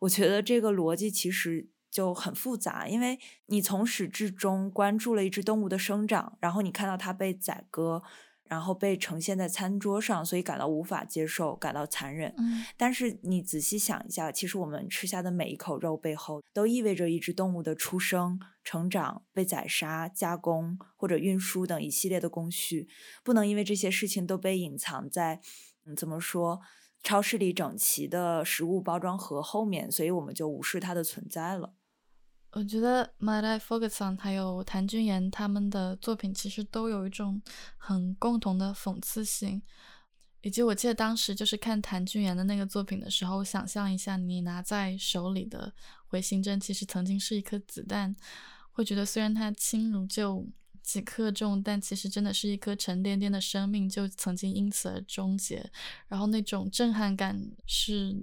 [0.00, 8.02] 我觉得这个逻辑其实就很复杂，因为你从始至终关注了一只动物的生长，然后你看到它被宰割。
[8.48, 12.34] 然后被呈现在餐桌上，所以感到无法接受，感到残忍。
[12.38, 22.88] 嗯，但是你仔细想一下，其实我们吃下的每一口肉背后，都意味着一只动物的出生、成长、被宰杀、加工或者运输等一系列的工序。
[23.22, 25.40] 不能因为这些事情都被隐藏在，
[25.84, 26.60] 嗯，怎么说，
[27.02, 31.74] 超市里整齐的食物包装盒后面，所以我们就无视它的存在了。
[32.58, 37.40] 我觉得 My Life Ferguson 还有谭俊彦他们的作品其实都有一种
[37.76, 39.62] 很共同的讽刺性，
[40.40, 45.72] 以及我记得当时就是看谭俊彦的那个作品的时候，想象一下你拿在手里的
[46.08, 48.12] 回形针其实曾经是一颗子弹，
[48.72, 50.44] 会觉得虽然它轻如就。
[50.80, 55.70] 几克重，但其实真的是一颗沉甸甸的生命，就曾经因此而终结。
[56.06, 58.16] 然后那种震撼感是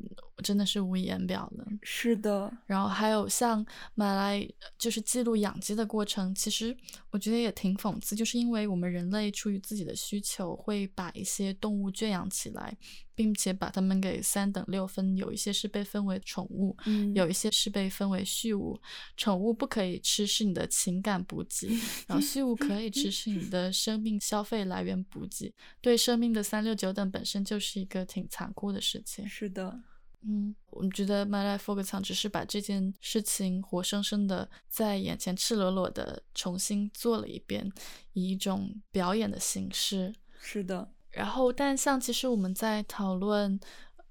[0.43, 1.65] 真的是无以言表的。
[1.81, 2.51] 是的。
[2.65, 6.75] 然后还有像买来，就是记录养鸡的过程，其实
[7.11, 12.77] 我觉得也挺讽刺，就是因为我们人类出于自己的需求，会把一些动物圈养起来。
[13.17, 16.75] 并且把它们给三等六分，有一些是被分为宠物，
[17.13, 18.77] 有一些是被分为畜物。
[19.15, 21.69] 宠物不可以吃，是你的情感补给；
[22.07, 25.53] 然后畜物可以吃，是你的生命消费来源补给。
[25.79, 29.25] 对生命的三六九等本身就是一个挺残酷的事情。
[29.25, 29.79] 是的，
[30.27, 37.71] 嗯，我们觉得 My Life f o c u s 只是把这件事情活生生的在眼前赤裸裸的重新做了一遍，
[38.13, 40.13] 以一种表演的形式。
[40.41, 40.91] 是的。
[41.11, 43.59] 然后，但像其实我们在讨论，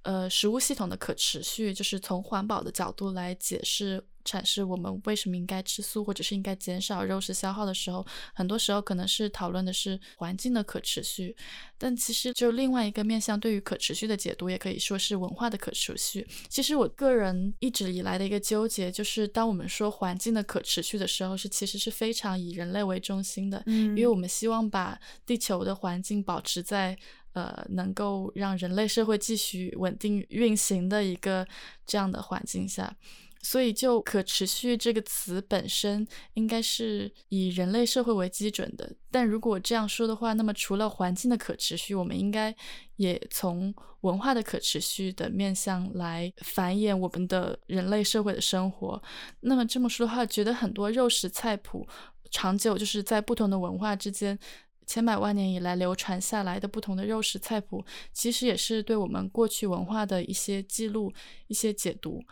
[0.02, 11.36] 呃，食物系统的可持续，就是从环保的角度来解释阐释我们为什么应该吃素，或者是应该减少肉食消耗的时候，很多时候可能是讨论的是环境的可持续。
[11.76, 16.26] 但其实就另外一个面向，对于可持续的解读，也可以说是文化的可持续。
[16.48, 26.96] 其实我个人一直以来的一个纠结，就是当我们说环境的可持续的时候，是其实是非常以人类为中心的，嗯，因为我们希望把地球的环境保持在
[27.34, 31.46] 呃能够让人类社会继续稳定运行的一个
[31.84, 32.96] 这样的环境下。
[33.44, 38.90] 所以，就可持续这个词本身，应该是以人类社会为基准的。
[39.10, 42.56] 但如果这样说的话，那么除了环境的可持续，我们应该
[42.96, 49.02] 也从文化的可持续的面向来繁衍我们的人类社会的生活。
[49.40, 51.86] 那么这么说的话，觉得很多肉食菜谱
[52.30, 54.38] 长久就是在不同的文化之间，
[54.86, 61.12] 千百万年以来流传下来的不同的肉食菜谱，其实也是对我们过去文化的一些记录、
[61.48, 62.22] 一些解读。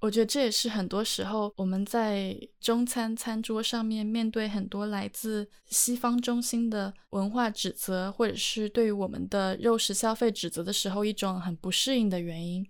[0.00, 12.66] 我觉得这也是很多时候我们在中餐餐桌上面面对很多来自西方中心的文化指责，或者是对于我们的肉食消费指责的时候，一种很不适应的原因。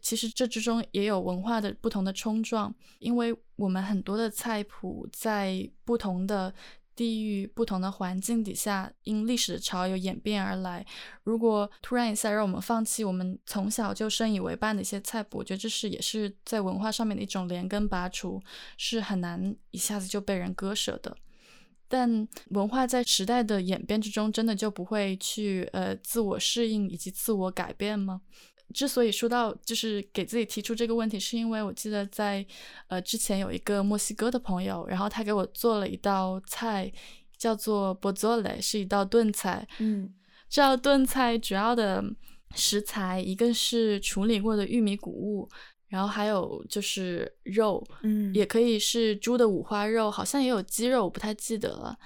[0.00, 6.54] 其实这之中也有文化的不同的冲撞，因为我们很多的菜谱在不同的。
[7.00, 10.84] 地域不同的环境底下，因历史的潮流演变而来。
[11.22, 18.38] 如果突然一下让我们放弃我们从小就深以为伴的一些菜谱，我觉得这是也是在文化上面的一种连根拔除，
[18.76, 21.16] 是很难一下子就被人割舍的。
[21.88, 28.20] 但文化在时代的演变之中，真的就不会去呃自我适应以及自我改变吗？
[28.72, 32.44] 之所以说到就是给自己提出这个问题，是因为我记得在
[32.88, 36.92] 呃之前有一个墨西哥的朋友，然后他给我做了一道菜，
[37.36, 39.66] 叫做 b o z o l e 是一道炖菜。
[39.78, 40.12] 嗯，
[40.48, 42.02] 这道炖菜主要的
[42.54, 45.48] 食材一个是处理过的玉米谷物，
[45.88, 51.98] 然后还有就是肉，嗯，也可以是猪的五花肉，好像也有鸡肉，我不太记得了。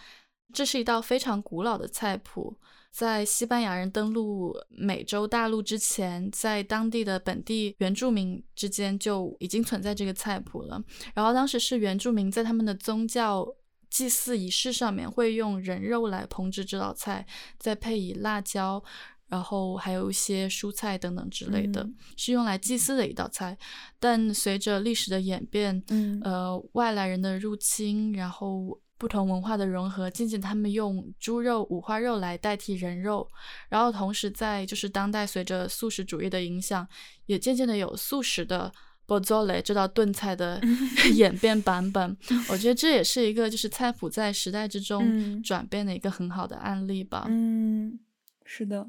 [0.52, 2.56] 这是一道非常古老的菜谱。
[2.94, 10.80] 在西班牙人登陆美洲大陆之前，在当地的本地原住民之间就已经存在这个菜谱了。
[11.12, 13.44] 然后当时是原住民在他们的宗教
[13.90, 17.26] 祭祀仪式上面会用人肉来烹制这道菜，
[17.58, 18.80] 再配以辣椒，
[19.26, 23.58] 然后还有一些蔬菜等等之类的，嗯是用来祭祀的一道菜。
[23.98, 33.28] 但随着历史的演变，嗯呃，外来人的入侵，然后不同文化的融合，渐渐他们用猪肉、五花肉来代替人肉，
[33.68, 36.86] 然后同时在就是当代随着素食主义的影响，
[37.26, 38.72] 也渐渐的有素食的
[39.06, 40.60] b o z o l e 这道炖菜的
[41.14, 42.16] 演变版本。
[42.48, 47.26] 我觉得这也是一个就是菜谱在时代之中嗯转变的一个很好的案例吧。
[47.28, 47.98] 嗯，
[48.44, 48.88] 是的，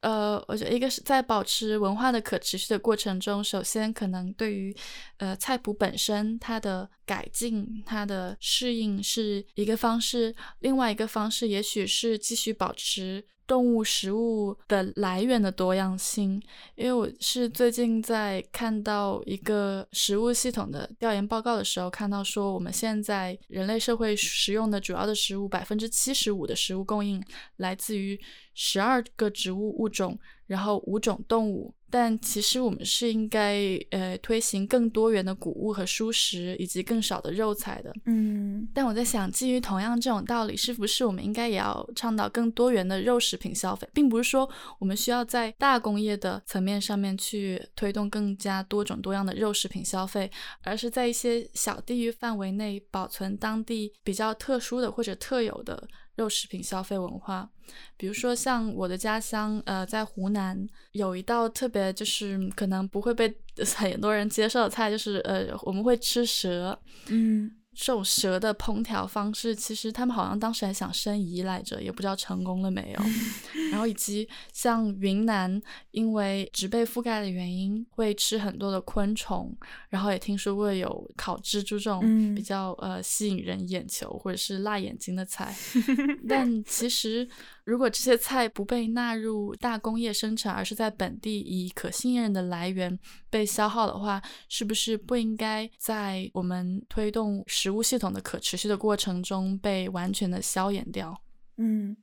[0.00, 4.76] 呃，我觉得一个是在保持文化的可持续的过程中，首先可能对于
[5.16, 16.42] 呃菜谱本身它的改进、它的适应是一个方式，另外一个方式也许是继续保持动物食物的来源的多样性。
[16.74, 27.22] 因为我是最近在看到一个食物系统的调研报告的时候，看到说我们现在人类社会食用的主要的食物，百分之七十五的食物供应
[27.56, 28.20] 来自于
[28.54, 31.74] 十二个植物物种，然后五种动物。
[31.98, 37.90] 但其实我们是应该呃推行更多元的谷物和蔬食，以及更少的肉菜的。
[38.04, 44.46] 嗯但我在想，基于同样这种道理，是不是我们应该也要倡导更多元的肉食品消费，并不是说
[44.78, 50.30] 我们需要在大工业的层面上面去推动更加多种多样的肉食品消费，
[50.64, 57.48] 而是在一些小地域范围内保存当地比较特殊的或者特有的肉食品消费文化。
[57.96, 63.32] 比如说像我的家乡，呃，在湖南有一道特别就是可能不会被
[63.76, 66.78] 很多人接受的菜，就是呃我们会吃蛇。
[67.08, 73.04] 嗯这种蛇的烹调方式，其实他们好像当时还想申遗来着，也不知道成功了没有。
[73.70, 75.60] 然后以及像云南，
[75.90, 79.54] 因为植被覆盖的原因，会吃很多的昆虫，
[79.90, 85.54] 然后也听说过有烤蜘蛛这种嗯比较、呃吸引人眼球或者是辣眼睛的菜。
[86.26, 87.28] 但其实，
[87.66, 92.96] 如果这些菜不被纳入大工业生产，而是在本地以可信任的来源
[93.28, 101.20] 被消耗的话，是不是不应该在我们推动食物系统的可持续的过程中被完全的消炎掉？
[101.56, 101.96] 嗯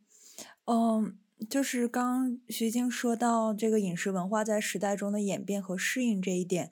[0.65, 1.17] 嗯，
[1.49, 6.71] 就是刚徐静说到这个饮食文化在时代中的演变和适应这一点，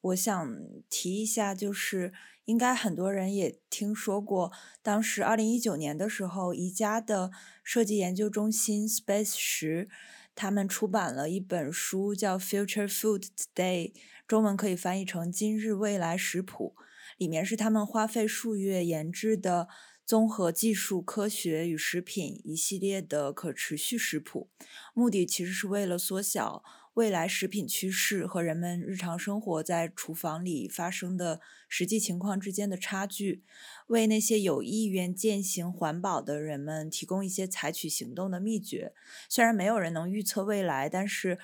[0.00, 0.56] 我想
[0.88, 2.14] 提一下，就是
[2.50, 4.50] 应该很多人也听说过，
[4.82, 7.30] 当时二零一九年的时候，宜家的
[7.62, 9.88] 设计研究中心 Space 十，
[10.34, 13.92] 他们出版了一本书，叫《Future Food Today》，
[14.26, 16.74] 中文可以翻译成《今日未来食谱》，
[17.18, 19.68] 里面是他们花费数月研制的。
[20.06, 24.50] 综合技术、科学与食品一系列的可持续食谱，
[24.92, 26.64] 目的其实是为了缩小
[26.94, 33.44] 未来食品趋势和人们日常生活在厨房里发生的实际情况之间的差距，
[33.86, 38.92] 为那些有意愿践行环保的人们提供一些采取行动的秘诀。
[39.28, 41.38] 虽然没有人能预测未来，但是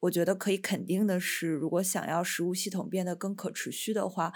[0.00, 4.34] 我觉得可以肯定的是，如果想要食物系统变得更可持续的话，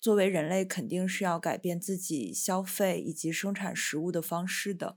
[0.00, 4.96] 作为人类，肯定是要改变自己消费以及生产食物的方式的。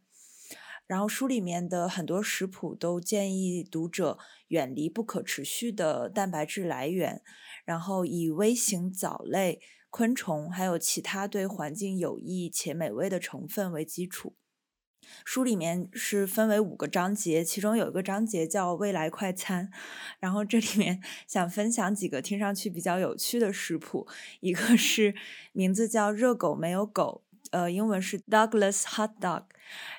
[0.88, 4.18] 然后书里面的很多食谱都建议读者
[4.52, 7.22] 远离不可持续的蛋白质来源，
[7.66, 14.36] 然后以微型藻类、昆虫还有其他对环境有益且美味的成分为基础。
[15.26, 19.72] 书里面是分为五个章节，其中有一个章节叫“未来快餐”，
[20.20, 24.08] 然后这里面想分享几个听上去比较有趣的食谱，
[24.42, 25.16] 一个是
[25.54, 29.44] 名字叫“热狗没有狗”，呃，英文是 Douglas Hot Dog。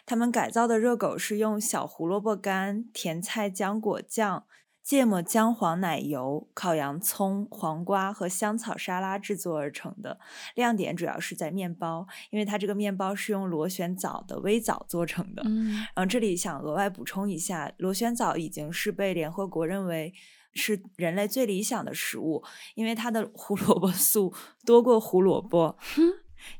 [0.05, 4.44] 他们改造的热狗是用小胡萝卜干、甜菜浆果酱、
[4.82, 10.18] 芥末姜黄奶油、烤洋葱、黄瓜和香草沙拉制作而成的。
[10.55, 15.42] 亮点主要是在面包，因为它这个面包是用螺旋藻的微藻做成的。
[15.46, 20.12] 嗯然后这里想额外补充一下，螺旋藻已经是被联合国认为
[20.53, 22.42] 是人类最理想的食物，
[22.74, 24.34] 因为它的胡萝卜 素
[24.66, 25.78] 多过胡萝卜，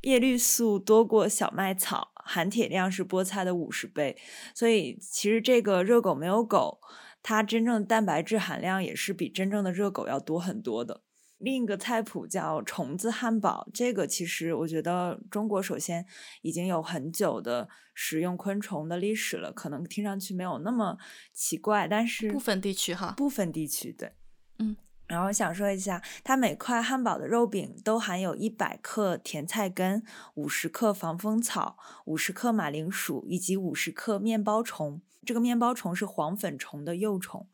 [0.01, 4.17] 叶绿素多过小麦草，含铁量是菠菜的五十倍，
[4.53, 6.79] 所以其实这个热狗没有狗，
[7.21, 11.01] 它真正的蛋白质含量也是比真正的热狗要多很多的。
[11.39, 16.05] 另一个菜谱叫虫子汉堡，这个其实我觉得中国首先
[16.41, 20.97] 已经有很久的食用昆虫的历史了，可能听上去没有那么
[21.33, 24.22] 奇怪，但是部分地区哈部分地区对，嗯。
[25.13, 30.03] 然后想说一下，它每块汉堡的肉饼都含有一百克甜菜根、
[30.33, 35.01] 五十克防风草、五十克马铃薯以及五十克面包虫。
[35.23, 37.47] 这个面包虫是黄粉虫的幼虫。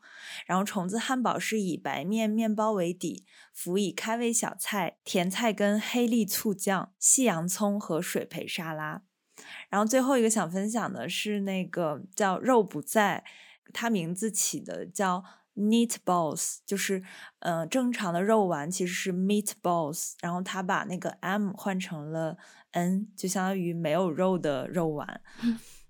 [0.46, 9.02] 然后虫子汉堡是以白面面包为底，辅以开胃小菜、甜菜根、黑粒醋酱、细洋葱和水培沙拉。
[9.68, 13.22] 然后最后一个想分享的是那个叫肉不在。
[13.72, 15.22] 它名字起的叫
[15.56, 17.02] Meat Balls，就是
[17.40, 22.36] 呃正常的肉丸其实是 Meat Balls，然后他把那个 M 换成了
[22.72, 25.20] N，就相当于没有肉的肉丸。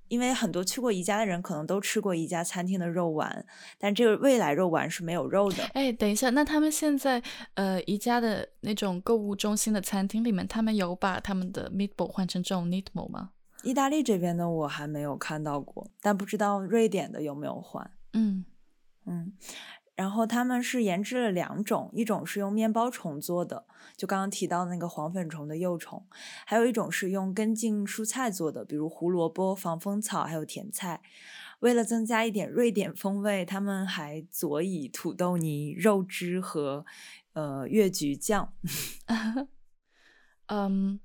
[0.08, 3.46] 因为很多去过宜家的人可能都吃过宜家餐厅的肉丸，
[3.78, 5.62] 但这个未来肉丸是没有肉的。
[5.72, 7.22] 哎，等一下，那他们现在
[7.54, 13.30] 呃宜家的那种购物中心的餐厅里面，他们有把他们的 meatball 换成这种 neat ball 吗？
[13.62, 17.88] 意大利这边的我还没有看到过，但不知道瑞典的有没有换。
[18.14, 18.44] 嗯
[19.06, 19.32] 嗯。
[19.96, 23.66] 然后他们是研制了两种，一种是用面包虫做的，
[23.98, 26.06] 就刚刚提到那个黄粉虫的幼虫，
[26.46, 31.02] 还有一种是用根茎蔬菜做的，比如胡萝卜、防风草还有甜菜。
[31.58, 36.86] 为了增加一点瑞典风味，他们还佐以土豆泥、肉汁和
[37.34, 38.54] 呃越橘酱。
[40.48, 40.98] 嗯，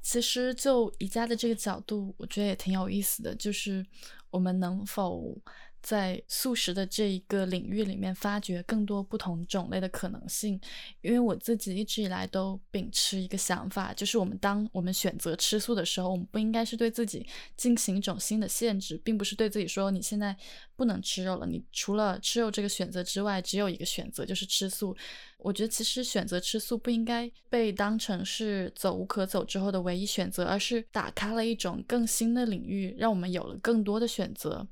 [0.00, 3.84] 其实就宜家的这个角度，我觉得也挺有意思的，就是
[4.30, 5.38] 我们能否。
[5.82, 10.60] 在素食的这一个领域里面，发掘更多不同种类的可能性。
[11.00, 17.26] 因为我自己一直以来都秉持一个想法，就是我们当我们选择吃素的时候，我们不应该是对自己
[17.56, 20.36] 进行一种新的限制，并不是对自己说你现在
[20.76, 24.96] 不能吃肉了，你除了吃肉这个选择之外，只有一个选择就是吃素。
[25.38, 34.66] 我觉得其实选择吃素不应该被当成是走无可走之后的唯一选择，而是打开了一种更新的领域，让我们有了更多的选择。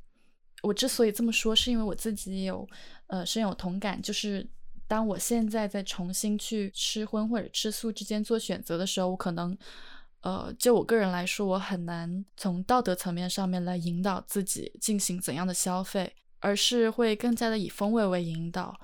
[0.63, 2.69] 我之所以这么说，是因为我自己也有，
[3.07, 4.01] 呃，深有同感。
[4.01, 4.47] 就是
[4.89, 9.57] 当我现在在重新去吃荤或者吃素之间做选择的时候，我可能，
[10.23, 18.79] 呃，就我个人来说，我很难从道德层面上面来引导自己进行怎样的消费，而是会更加的以风味为引导。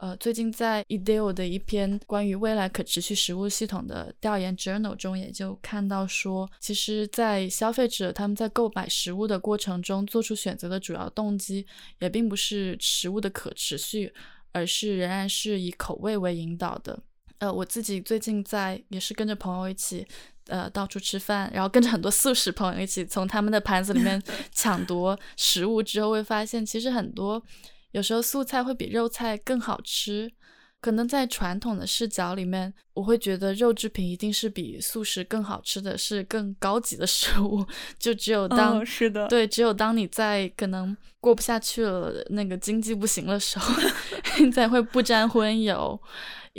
[0.00, 11.66] 呃，最近在 Ideal 的一篇关于未来可持续食物系统的调研 journal 中，也就看到说，其实，在消费者他们在购买食物的过程中做出选择的主要动机，
[11.98, 14.10] 也并不是食物的可持续，
[14.52, 16.98] 而是仍然是以口味为引导的。
[17.36, 20.06] 呃，我自己最近在也是跟着朋友一起，
[20.46, 27.42] 呃，到处吃饭，然后跟着很多素食朋友一起从他们的盘子里面 抢夺食物之后，会发现其实很多。
[27.92, 30.30] 有时候素菜会比肉菜更好吃，
[30.80, 37.66] 可能在传统的视角里面，我会觉得肉制品一定是比素食更好吃的是更高级的食物。
[37.98, 43.74] 就只有当是的，对，只有当你在可能过不下去了，那个经济不行的时候，
[44.40, 46.00] 你才会不沾荤油。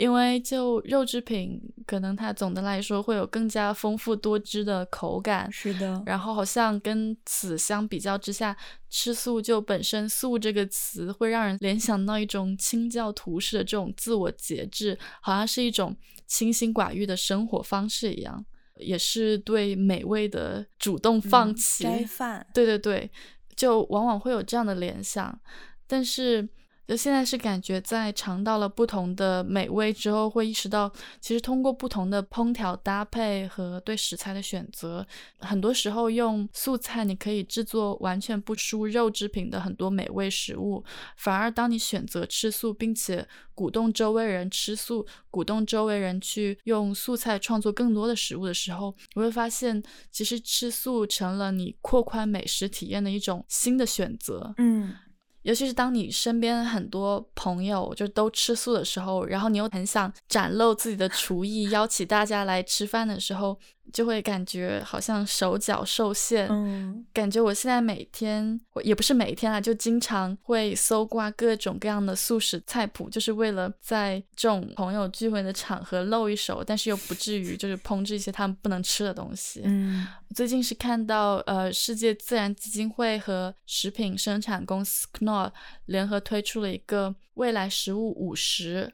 [0.02, 6.02] 因为就肉制品，可能它总的来说会有更加丰富多汁的口感，是的。
[6.04, 8.56] 然后好像跟此相比较之下，
[8.90, 15.96] 吃素就本身“素”这个词会让人联想到一种清教徒式的这种自我节制，好像是一种
[16.26, 18.44] 清心寡欲的生活方式一样，
[18.78, 21.84] 也是对美味的主动放弃。
[21.84, 22.44] 斋饭。
[22.52, 23.08] 对对对，
[23.54, 25.38] 就往往会有这样的联想，
[25.86, 26.48] 但是。
[26.86, 35.06] 就现在是感觉，在尝到了不同的美味之后，会意识到，其实通过不同的烹调搭配和对食材的选择，
[35.38, 40.84] 很多时候用素菜，你可以制作完全不输肉制品的很多美味食物。
[41.16, 54.52] 反而当你选择吃素，并且鼓动周围人吃素，鼓动周围人去用素菜创作更多的食物的时候，你会发现，其实吃素成了你扩宽美食体验的一种新的选择。
[54.58, 54.94] 嗯。
[55.42, 63.58] 尤其是当你身边很多朋友就都吃素的时候，然后你又很想展露自己的厨艺，邀请大家来吃饭的时候。
[63.92, 79.62] 就会感觉好像手脚受限，嗯，感觉我现在每天也不是每天啊，就经常会搜刮各种各样的素食菜谱，就是为了在这种朋友聚会的场合露一手，但是又不至于就是烹制一些他们不能吃的东西。
[79.64, 85.50] 嗯，最近是看到呃，世界自然基金会和食品生产公司 Knorr
[85.86, 88.92] 联合推出了一个未来食物五十。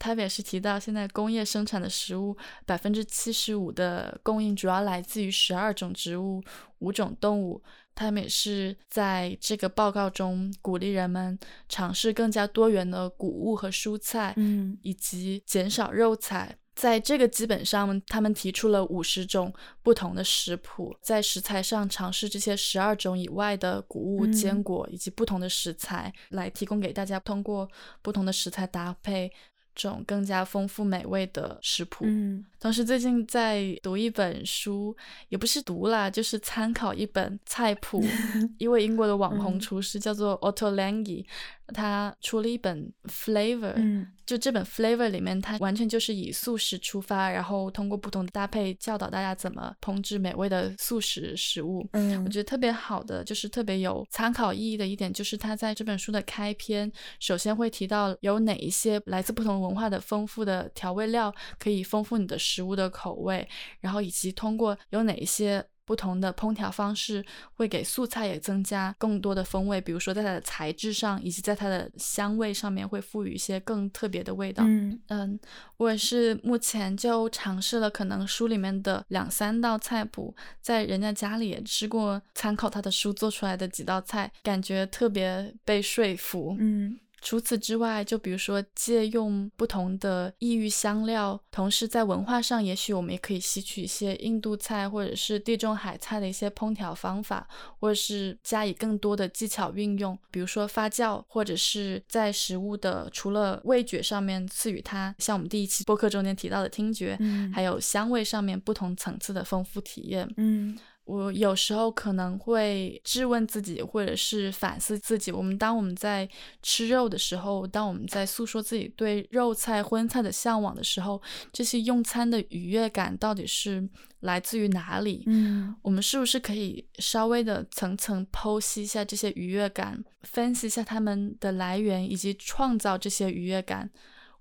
[0.00, 2.36] 他也是提到，现在工业生产的食物
[2.66, 6.42] 百分之七十五的供应主要来自于十二种植物、
[6.78, 7.62] 五种动物。
[7.94, 11.38] 他们也是在这个报告中鼓励人们
[11.68, 16.56] 尝试更加多元的谷物和蔬菜，嗯，以及减少肉菜。
[16.74, 27.68] 在这个基本上，他们提出了五十种不同的食谱，在食材上尝试这些十二种以外的谷物、坚果以及不同的食材，来提供给大家通过
[28.00, 29.30] 不同的食材搭配。
[29.74, 32.04] 这种更加丰富美味的食谱。
[32.06, 34.94] 嗯同时，最近在读一本书，
[35.30, 38.04] 也不是读啦，就是参考一本菜谱，
[38.58, 41.24] 一位英国的网红嗯厨师叫做 Otto Lengi，
[41.72, 51.84] 他出了一本 Flavor，、嗯就这本 Flavor 里面，它完全就是以素食出发，然后通过不同的搭配教导大家怎么烹制美味的素食食物。
[51.94, 63.48] 嗯，我觉得特别好的，就是特别有参考意义的一点，就是他在这本书的开篇，首先会提到有哪一些来自不同文化的丰富的调味料可以丰富你的食物的口味，
[63.80, 65.66] 然后以及通过有哪一些。
[65.90, 67.24] 不同的烹调方式
[67.54, 74.62] 会给素菜也增加更多的风味，比如说在它的材质上，以及在它的香味上面会赋予一些更特别的味道。
[74.64, 75.40] 嗯嗯，
[75.78, 86.56] 我也是目前就尝试了可能书里面的两三道菜谱，在人家家里也吃过，参考他的书做出来的几道菜，感觉特别被说服。
[86.60, 97.46] 嗯除此之外，就比如说借用不同的异域香料，同时在文化上，也许我们也可以吸取一些印度菜或者是地中海菜的一些烹调方法，
[97.78, 110.28] 或者是加以更多的技巧运用，比如说发酵，或者是在食物的除了味觉上面赐予它，像我们第一期播客中间提到的听觉，嗯还有香味上面不同层次的丰富体验。
[110.36, 110.78] 嗯
[111.10, 115.32] 我有时候可能会质问自己，或者是反思自己。
[115.32, 116.28] 我们当我们在
[116.62, 121.20] 吃肉的时候，当我们在诉说自己对肉菜、荤菜的向往的时候，
[121.52, 123.88] 这些用餐的愉悦感到底是
[124.20, 125.24] 来自于哪里？
[125.26, 133.90] 嗯我们是不是可以稍微的层层剖析一下这些愉悦感，分析一下它们的来源，以及创造这些愉悦感？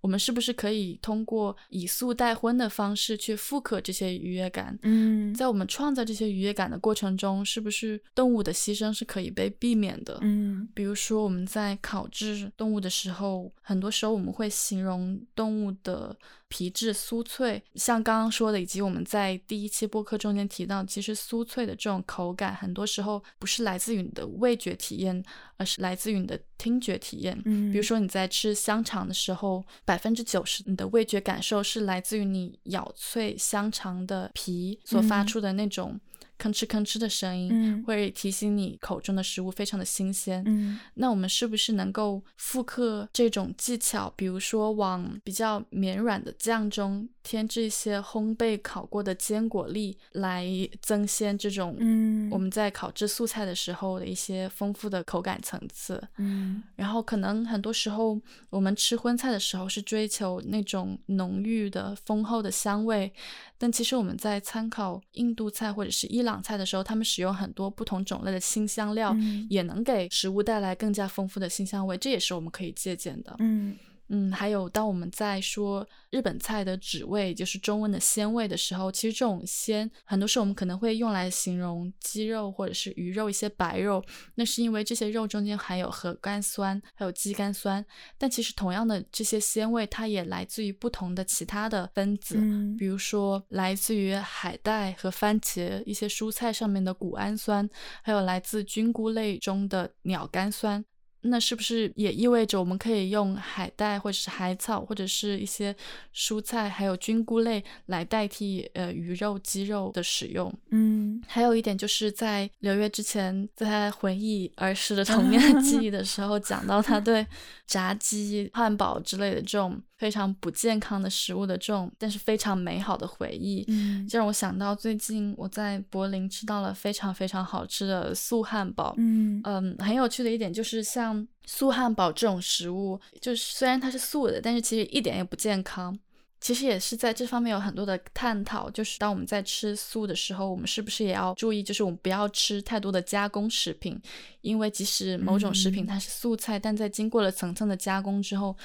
[0.01, 4.77] 我们是不是可以通过以素代荤的方式去复刻这些愉悦感？
[4.83, 10.17] 嗯在我们创造这些愉悦感的过程中，是不是动物的牺牲是可以被避免的？
[10.21, 16.17] 嗯比如说我们在烤制动物的时候，很多时候我们会形容动物的
[16.49, 25.23] 皮质酥脆，像刚刚说的，以及我们在第一期播客中间提到，其实酥脆的这种口感，很多时候不是来自于你的味觉体验，
[25.57, 27.39] 而是来自于你的听觉体验。
[27.45, 35.27] 嗯，比如说你在吃香肠的时候，百分之九十你的味觉感受是来自于你咬脆香肠的皮所发嗯。
[35.27, 35.99] 出的那种
[36.39, 40.41] 吭哧吭哧的声音，嗯会提醒你口中的食物非常的新鲜。
[40.47, 44.11] 嗯那我们是不是能够复刻这种技巧？
[44.15, 50.43] 比如说往比较绵软的酱中添置一些烘焙烤过的坚果粒，来
[50.81, 56.01] 增鲜这种嗯我们在烤制素菜的时候的一些丰富的口感层次。
[56.17, 58.19] 嗯然后可能很多时候
[58.49, 63.13] 我们吃荤菜的时候是追求那种浓郁的、丰厚的香味，
[63.59, 73.35] 但其实我们在参考印度菜或者是伊朗菜的时候，他们使用很多不同种类的新香料，嗯也能给食物带来更加丰富的新香味，这也是我们可以借鉴的。
[73.37, 73.77] 嗯
[74.09, 84.03] 嗯，还有当我们在说日本菜的旨味，就是中文的鲜味的时候，其实这种鲜很多时候我们可能会用来形容鸡肉或者是鱼肉一些白肉，
[84.35, 87.85] 那是因为这些肉中间含有核苷酸还有肌苷酸，
[88.17, 97.69] 但其实同样的这些鲜味，它也来自于不同的其他的分子，嗯比如说来自于海带和番茄一些蔬菜上面的谷氨酸，
[98.01, 100.83] 还有来自菌菇类中的鸟苷酸。
[101.21, 105.75] 那是不是也意味着我们可以用海带或者是海草或者是一些
[106.15, 110.53] 蔬菜还有菌菇类来代替呃鱼肉、鸡肉的使用？
[110.71, 117.25] 嗯还有一点就是在刘月之前在回忆儿时的童年 记忆的时候，讲到他对
[117.67, 128.95] 炸鸡、汉堡之类的这种非常不健康的食物的这种，但是非常美好的回忆，嗯就让我想到最近我在柏林吃到了非常非常好吃的素汉堡。
[128.97, 135.97] 嗯嗯，很有趣的一点就是，像素汉堡这种食物，就是虽然它是素的，但是其实一点也不健康。
[136.41, 144.01] 其实也是在这方面有很多的探讨，就是当我们在吃素的时候，我们是不是也要注意，就是我们不要吃太多的加工食品，
[144.41, 145.87] 因为即使某种食品嗯。
[145.87, 148.55] 它是素菜，但在经过了层层的加工之后，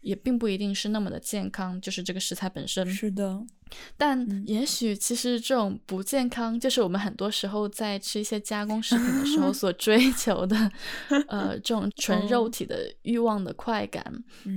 [0.00, 2.88] 也并不一定是那么的健康，就是这个食材本身。
[2.88, 3.42] 是的，
[3.96, 10.70] 但嗯也许其实这种不健康，就是我们很多时候在吃一些加工食品的时候 所追求的，
[11.28, 14.04] 呃，这种 纯肉哦体的欲望的快感。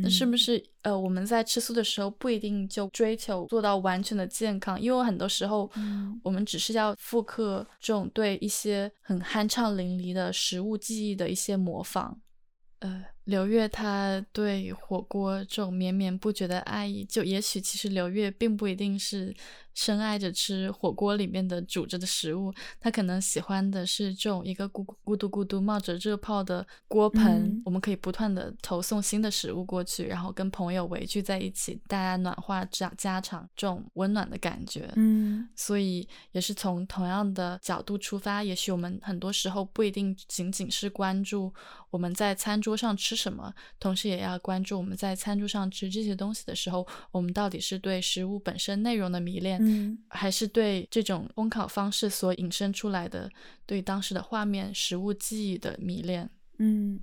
[0.01, 4.80] 那是嗯不是呃，我们在吃素的时候不一定就追求做到完全的健康？
[4.80, 12.20] 因为很多时候，嗯我们只是要复刻这种对一些很酣畅淋漓的食物记忆的一些模仿。
[12.80, 19.36] 呃，刘月他对火锅这种绵绵不绝的爱意，就也许其实刘月并不一定是
[19.78, 34.92] 深爱着吃火锅里面的煮着的食物，他可能喜欢的是这种一个咕咕嘟咕嘟冒着热泡的锅盆，我们可以不断的投送新的食物过去，然后跟朋友围聚在一起，大家暖化家家常，这种温暖的感觉。
[34.96, 41.54] 嗯，所以也是从同样的角度出发，也许我们很多时候不一定仅仅是关注
[41.92, 49.60] 我们在餐桌上吃什么，同时也要关注我们在餐桌上吃这些东西的时候，我们到底是对食物本身内容的迷恋。
[49.62, 49.66] 嗯，
[50.09, 53.30] 还是对这种烘烤方式所引申出来的
[53.65, 56.30] 对当时的画面、食物记忆的迷恋。
[56.59, 56.99] 嗯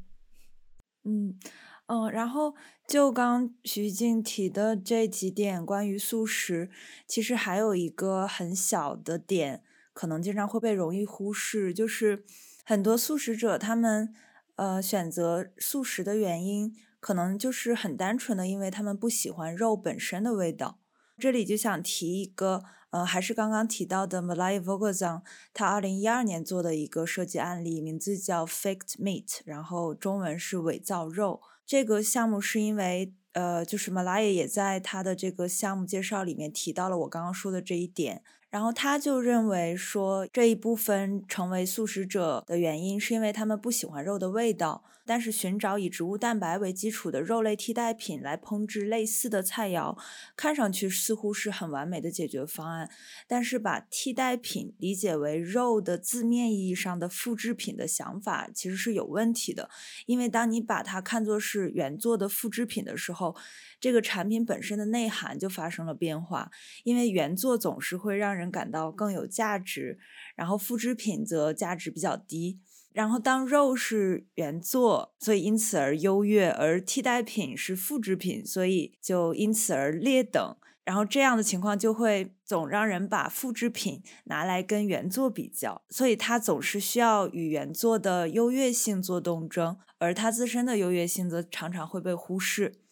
[1.05, 1.39] 嗯
[1.87, 2.55] 嗯，然后
[2.89, 6.71] 就刚徐静提的这几点关于素食，
[7.07, 9.63] 其实还有一个很小的点，
[9.93, 12.25] 可能经常会被容易忽视，就是
[12.65, 14.15] 很多素食者他们
[14.57, 20.81] 呃选择素食的原因，可能就是很单纯的，因为他们不喜欢肉本身的味道。
[21.19, 31.41] 这里就想提一个，呃，还是刚刚提到的 Malay Vogelsang，他二零一二年做的一个设计案例，名字叫 Faked Meat，然后中文是伪造肉。
[31.65, 38.23] 这个项目是因为，呃，就是 Malay 也在他的这个项目介绍里面提到了我刚刚说的这一点。
[38.55, 44.85] 然后他就认为说，这一部分成为素食者的原因，是因为他们不喜欢肉的味道。
[45.07, 49.99] 但是寻找以植物蛋白为基础的肉类替代品来烹制类似的菜肴，
[50.35, 52.89] 看上去似乎是很完美的解决方案。
[53.27, 59.69] 但是把替代品理解为肉的字面意义上的复制品的想法，其实是有问题的。
[60.07, 63.37] 因为当你把它看作是原作的复制品的时候，
[63.85, 66.51] 这个产品本身的内涵就发生了变化。
[66.85, 69.99] 因为原作总是会让人感到更有价值，
[70.35, 72.61] 然后复制品则价值比较低。
[72.95, 80.57] 然后，当肉是原作，所以因此而优越；而替代品是复制品，所以就因此而劣等。
[80.85, 92.84] 然后这样的情况就会总让人把复制品拿来跟原作比较，所以它总是需要与原作的优越性做斗争，而它自身的优越性则常常会被忽视。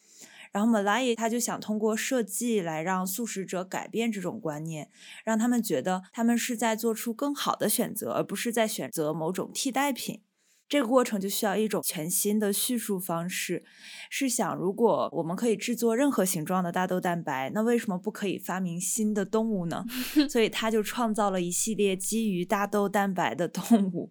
[0.53, 4.91] 然后 Malay 他就想通过设计来让素食者改变这种观念，
[5.25, 10.23] 让他们觉得他们是在做出更好的选择，而不是在选择某种替代品。
[10.69, 13.63] 这个过程就需要一种全新的叙述方式。
[14.09, 19.85] 试想，如果我们可以制作任何形状的大豆蛋白，那为什么不可以发明新的动物呢？
[20.31, 24.11] 所以他就创造了一系列基于大豆蛋白的动物。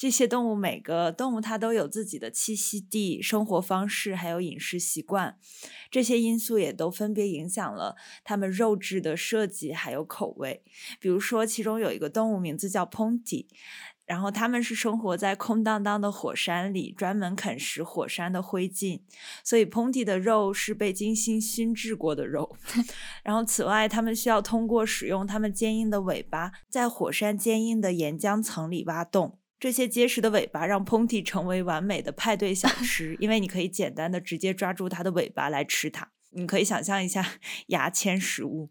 [0.00, 5.36] 这些动物每个动物它都有自己的栖息地、生活方式，还有饮食习惯。
[5.90, 10.62] 这些因素也都分别影响了它们肉质的设计还有口味。
[10.98, 13.48] 比如说，其中有一个动物名字叫 Ponty，
[14.06, 19.02] 然后它们是生活在空荡荡的火山里，专门啃食火山的灰烬，
[19.44, 22.56] 所以 Ponty 的肉是被精心熏制过的肉。
[23.22, 29.39] 然后，此外，它们需要通过使用它们坚硬的尾巴，在火山坚硬的岩浆层里挖洞。
[29.60, 36.10] 这些结实的尾巴让 Ponty 成为完美的派对小 吃，因为你可以简单的直接抓住它的尾巴来吃它。
[36.30, 37.34] 你可以想象一下
[37.68, 38.70] 牙签食物。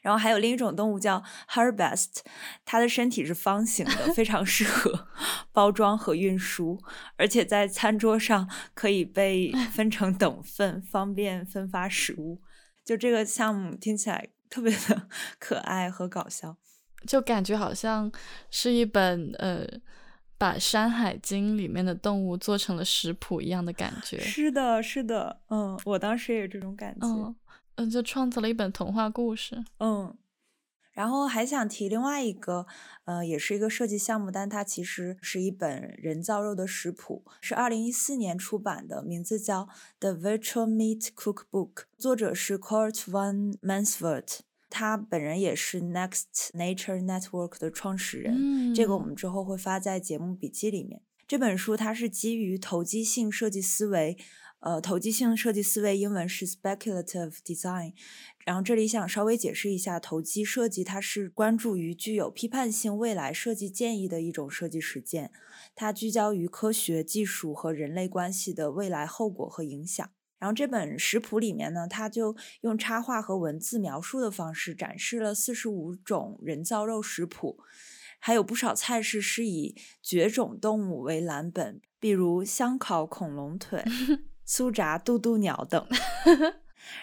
[0.00, 2.20] 然后还有另一种动物叫 Herbest，
[2.64, 5.08] 它的身体是方形的，非常适合
[5.52, 6.80] 包装和运输，
[7.16, 12.40] 而且在餐桌上可以被分成等份，方便分发食物。
[12.84, 15.08] 就这个项目听起来特别的
[15.38, 16.56] 可爱和搞笑，
[17.06, 18.10] 就感觉好像
[18.50, 19.66] 是一本呃。
[20.42, 24.18] 把《山海经》里面的动物做成了食谱一样的感觉。
[24.18, 27.34] 是的，是的，嗯，我当时也有这种感觉，
[27.76, 30.12] 嗯，就创造了一本童话故事，嗯。
[30.94, 32.66] 然后还想提另外一个，
[33.04, 39.62] 呃，也是一个设计项目，但它其实是一本人造肉的食谱，是二零一四年出版的，名字叫
[40.00, 44.40] 《The Virtual Meat Cookbook》，作者是 Court van Mansvert。
[44.72, 51.02] 他本人也是 Next Nature Network 的创始人，这个我们之后会发在节目笔记里面。
[51.28, 54.16] 这本书它是基于投机性设计思维，
[54.60, 57.92] 呃，投机性设计思维英文是 speculative design。
[58.46, 65.30] 然后这里想稍微解释一下，投机设计它是关注于具有批判性未来设计建议的一种设计实践，
[65.74, 70.10] 它聚焦于科学技术和人类关系的未来后果和影响。
[70.42, 77.60] 然后这本食谱里面呢，它就用插画和文字描述的方式展示了四十五种人造肉食谱，
[78.18, 83.84] 还有不少菜式是以绝种动物为蓝本，比如香烤恐龙腿、
[84.44, 85.86] 酥炸渡渡鸟等。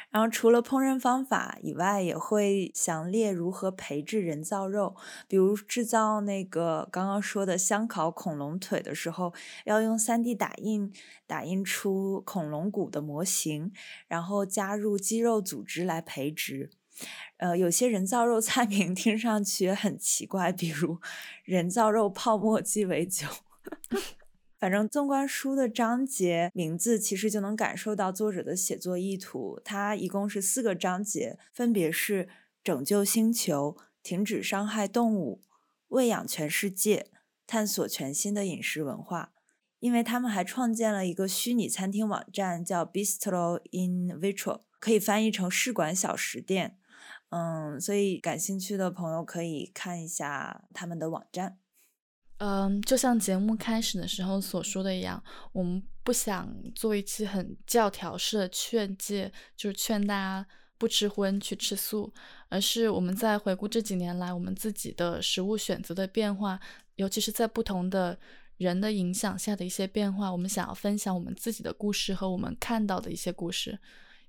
[0.09, 4.95] 然后除了烹饪方法以外，也会详列如何培制人造肉。
[5.27, 9.33] 比如制造那个刚刚说的香烤恐龙腿的时候，
[9.65, 10.91] 要用 3D 打印
[11.27, 13.71] 打印出恐龙骨的模型，
[14.07, 16.69] 然后加入肌肉组织来培植。
[17.37, 20.99] 呃，有些人造肉菜名听上去很奇怪，比如
[21.45, 23.25] 人造肉泡沫鸡尾酒。
[24.59, 29.61] 反正纵观书的章节名字，其实就能感受到作者的写作意图。
[29.63, 32.27] 它一共是四个章节，分别是
[32.61, 35.41] 拯救星球、停止伤害动物、
[35.87, 37.07] 喂养全世界、
[37.47, 39.31] 探索全新的饮食文化。
[39.79, 46.77] 因为他们还创建了一个虚拟餐厅网站，叫 Bistro in Vitro，可以翻译成试管小食店。
[47.29, 51.59] 嗯，所以感兴趣的朋友可以看一下他们的网站。
[52.39, 55.21] 嗯，就像节目开始的时候所说的一样，
[55.51, 62.13] 我们不想做一期很教条式的劝诫，就是劝大家不吃荤去吃素，
[62.47, 66.57] 而是我们在回顾这几年来我们自己的食物选择的变化，
[66.95, 68.17] 尤其是在不同的
[68.55, 73.77] 人的影响下的一些变化，我们想要分享我们自己的故事和我们看到的一些故事。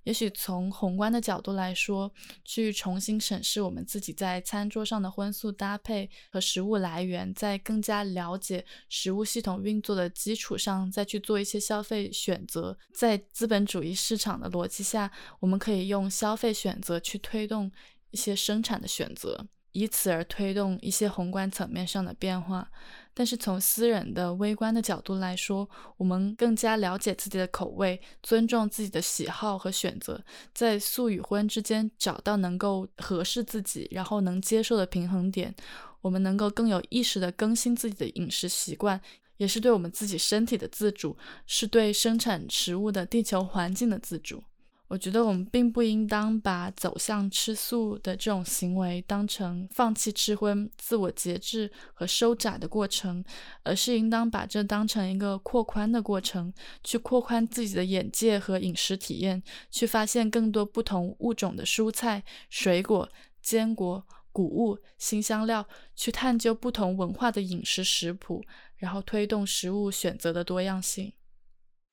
[0.05, 2.13] 也许从宏观的角度来说，
[2.45, 12.77] 去重新审视我们自己在餐桌上的荤素搭配和食物来源，在更加了解食物系统运作的基础上，再去做一些消费选择。
[12.95, 17.71] 在资本主义市场的逻辑下，我们可以用消费选择去推动
[18.11, 19.47] 一些生产的选择。
[19.73, 22.69] 以此而推动一些宏观层面上的变化，
[23.13, 30.23] 但是从私人的微观的角度来说，我们更加了解自己的口味，尊重自己的喜好和选择，
[30.55, 35.55] 在素与荤之间找到能够合适自己，然后能接受的平衡点。
[36.01, 38.99] 我们能够更有意识地更新自己的饮食习惯，
[39.37, 44.43] 也是对我们自己身体的自主，是对生产食物的地球环境的自主。
[44.91, 53.25] 我觉得我们并不应当把走向吃素的这种行为当成放弃吃荤、自我节制和收窄的过程，
[53.63, 63.09] 而是应当把这当成一个扩宽的过程，去扩宽自己的眼界和饮食体验，去发现更多不同物种的蔬菜、水果、
[63.41, 68.43] 坚果、谷物、新香料，去探究不同文化的饮食食谱，
[68.77, 71.13] 然后推动食物选择的多样性。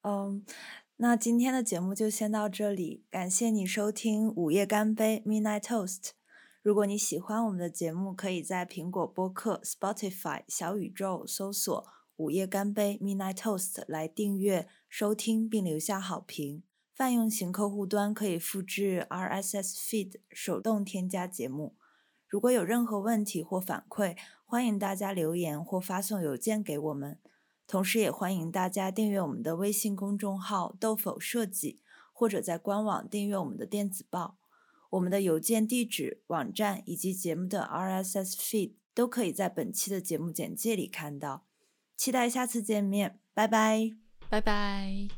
[0.01, 0.43] 嗯。
[0.99, 6.09] 那今天的节目就先到这里，感谢你收听午夜干杯 （Midnight Toast）。
[6.63, 11.85] 如果你喜欢我们的节目，可以在苹果播客、Spotify、小宇宙搜索
[12.17, 16.63] “午夜干杯 （Midnight Toast）” 来订阅、收听并留下好评。
[16.95, 21.75] 泛用型客户端可以复制 RSS feed 手动添加节目。
[22.27, 27.19] 如果有任何问题或反馈，欢迎大家留言或发送邮件给我们。
[27.67, 31.81] 同时，也欢迎大家订阅我们的微信公众号“豆否设计”，
[32.13, 34.37] 或者在官网订阅我们的电子报。
[34.91, 41.43] 我们的邮件地址、网站以及节目的 RSS feed 都可以在本期的节目简介里看到。
[41.97, 43.91] 期待下次见面，拜拜，
[44.29, 45.16] 拜拜。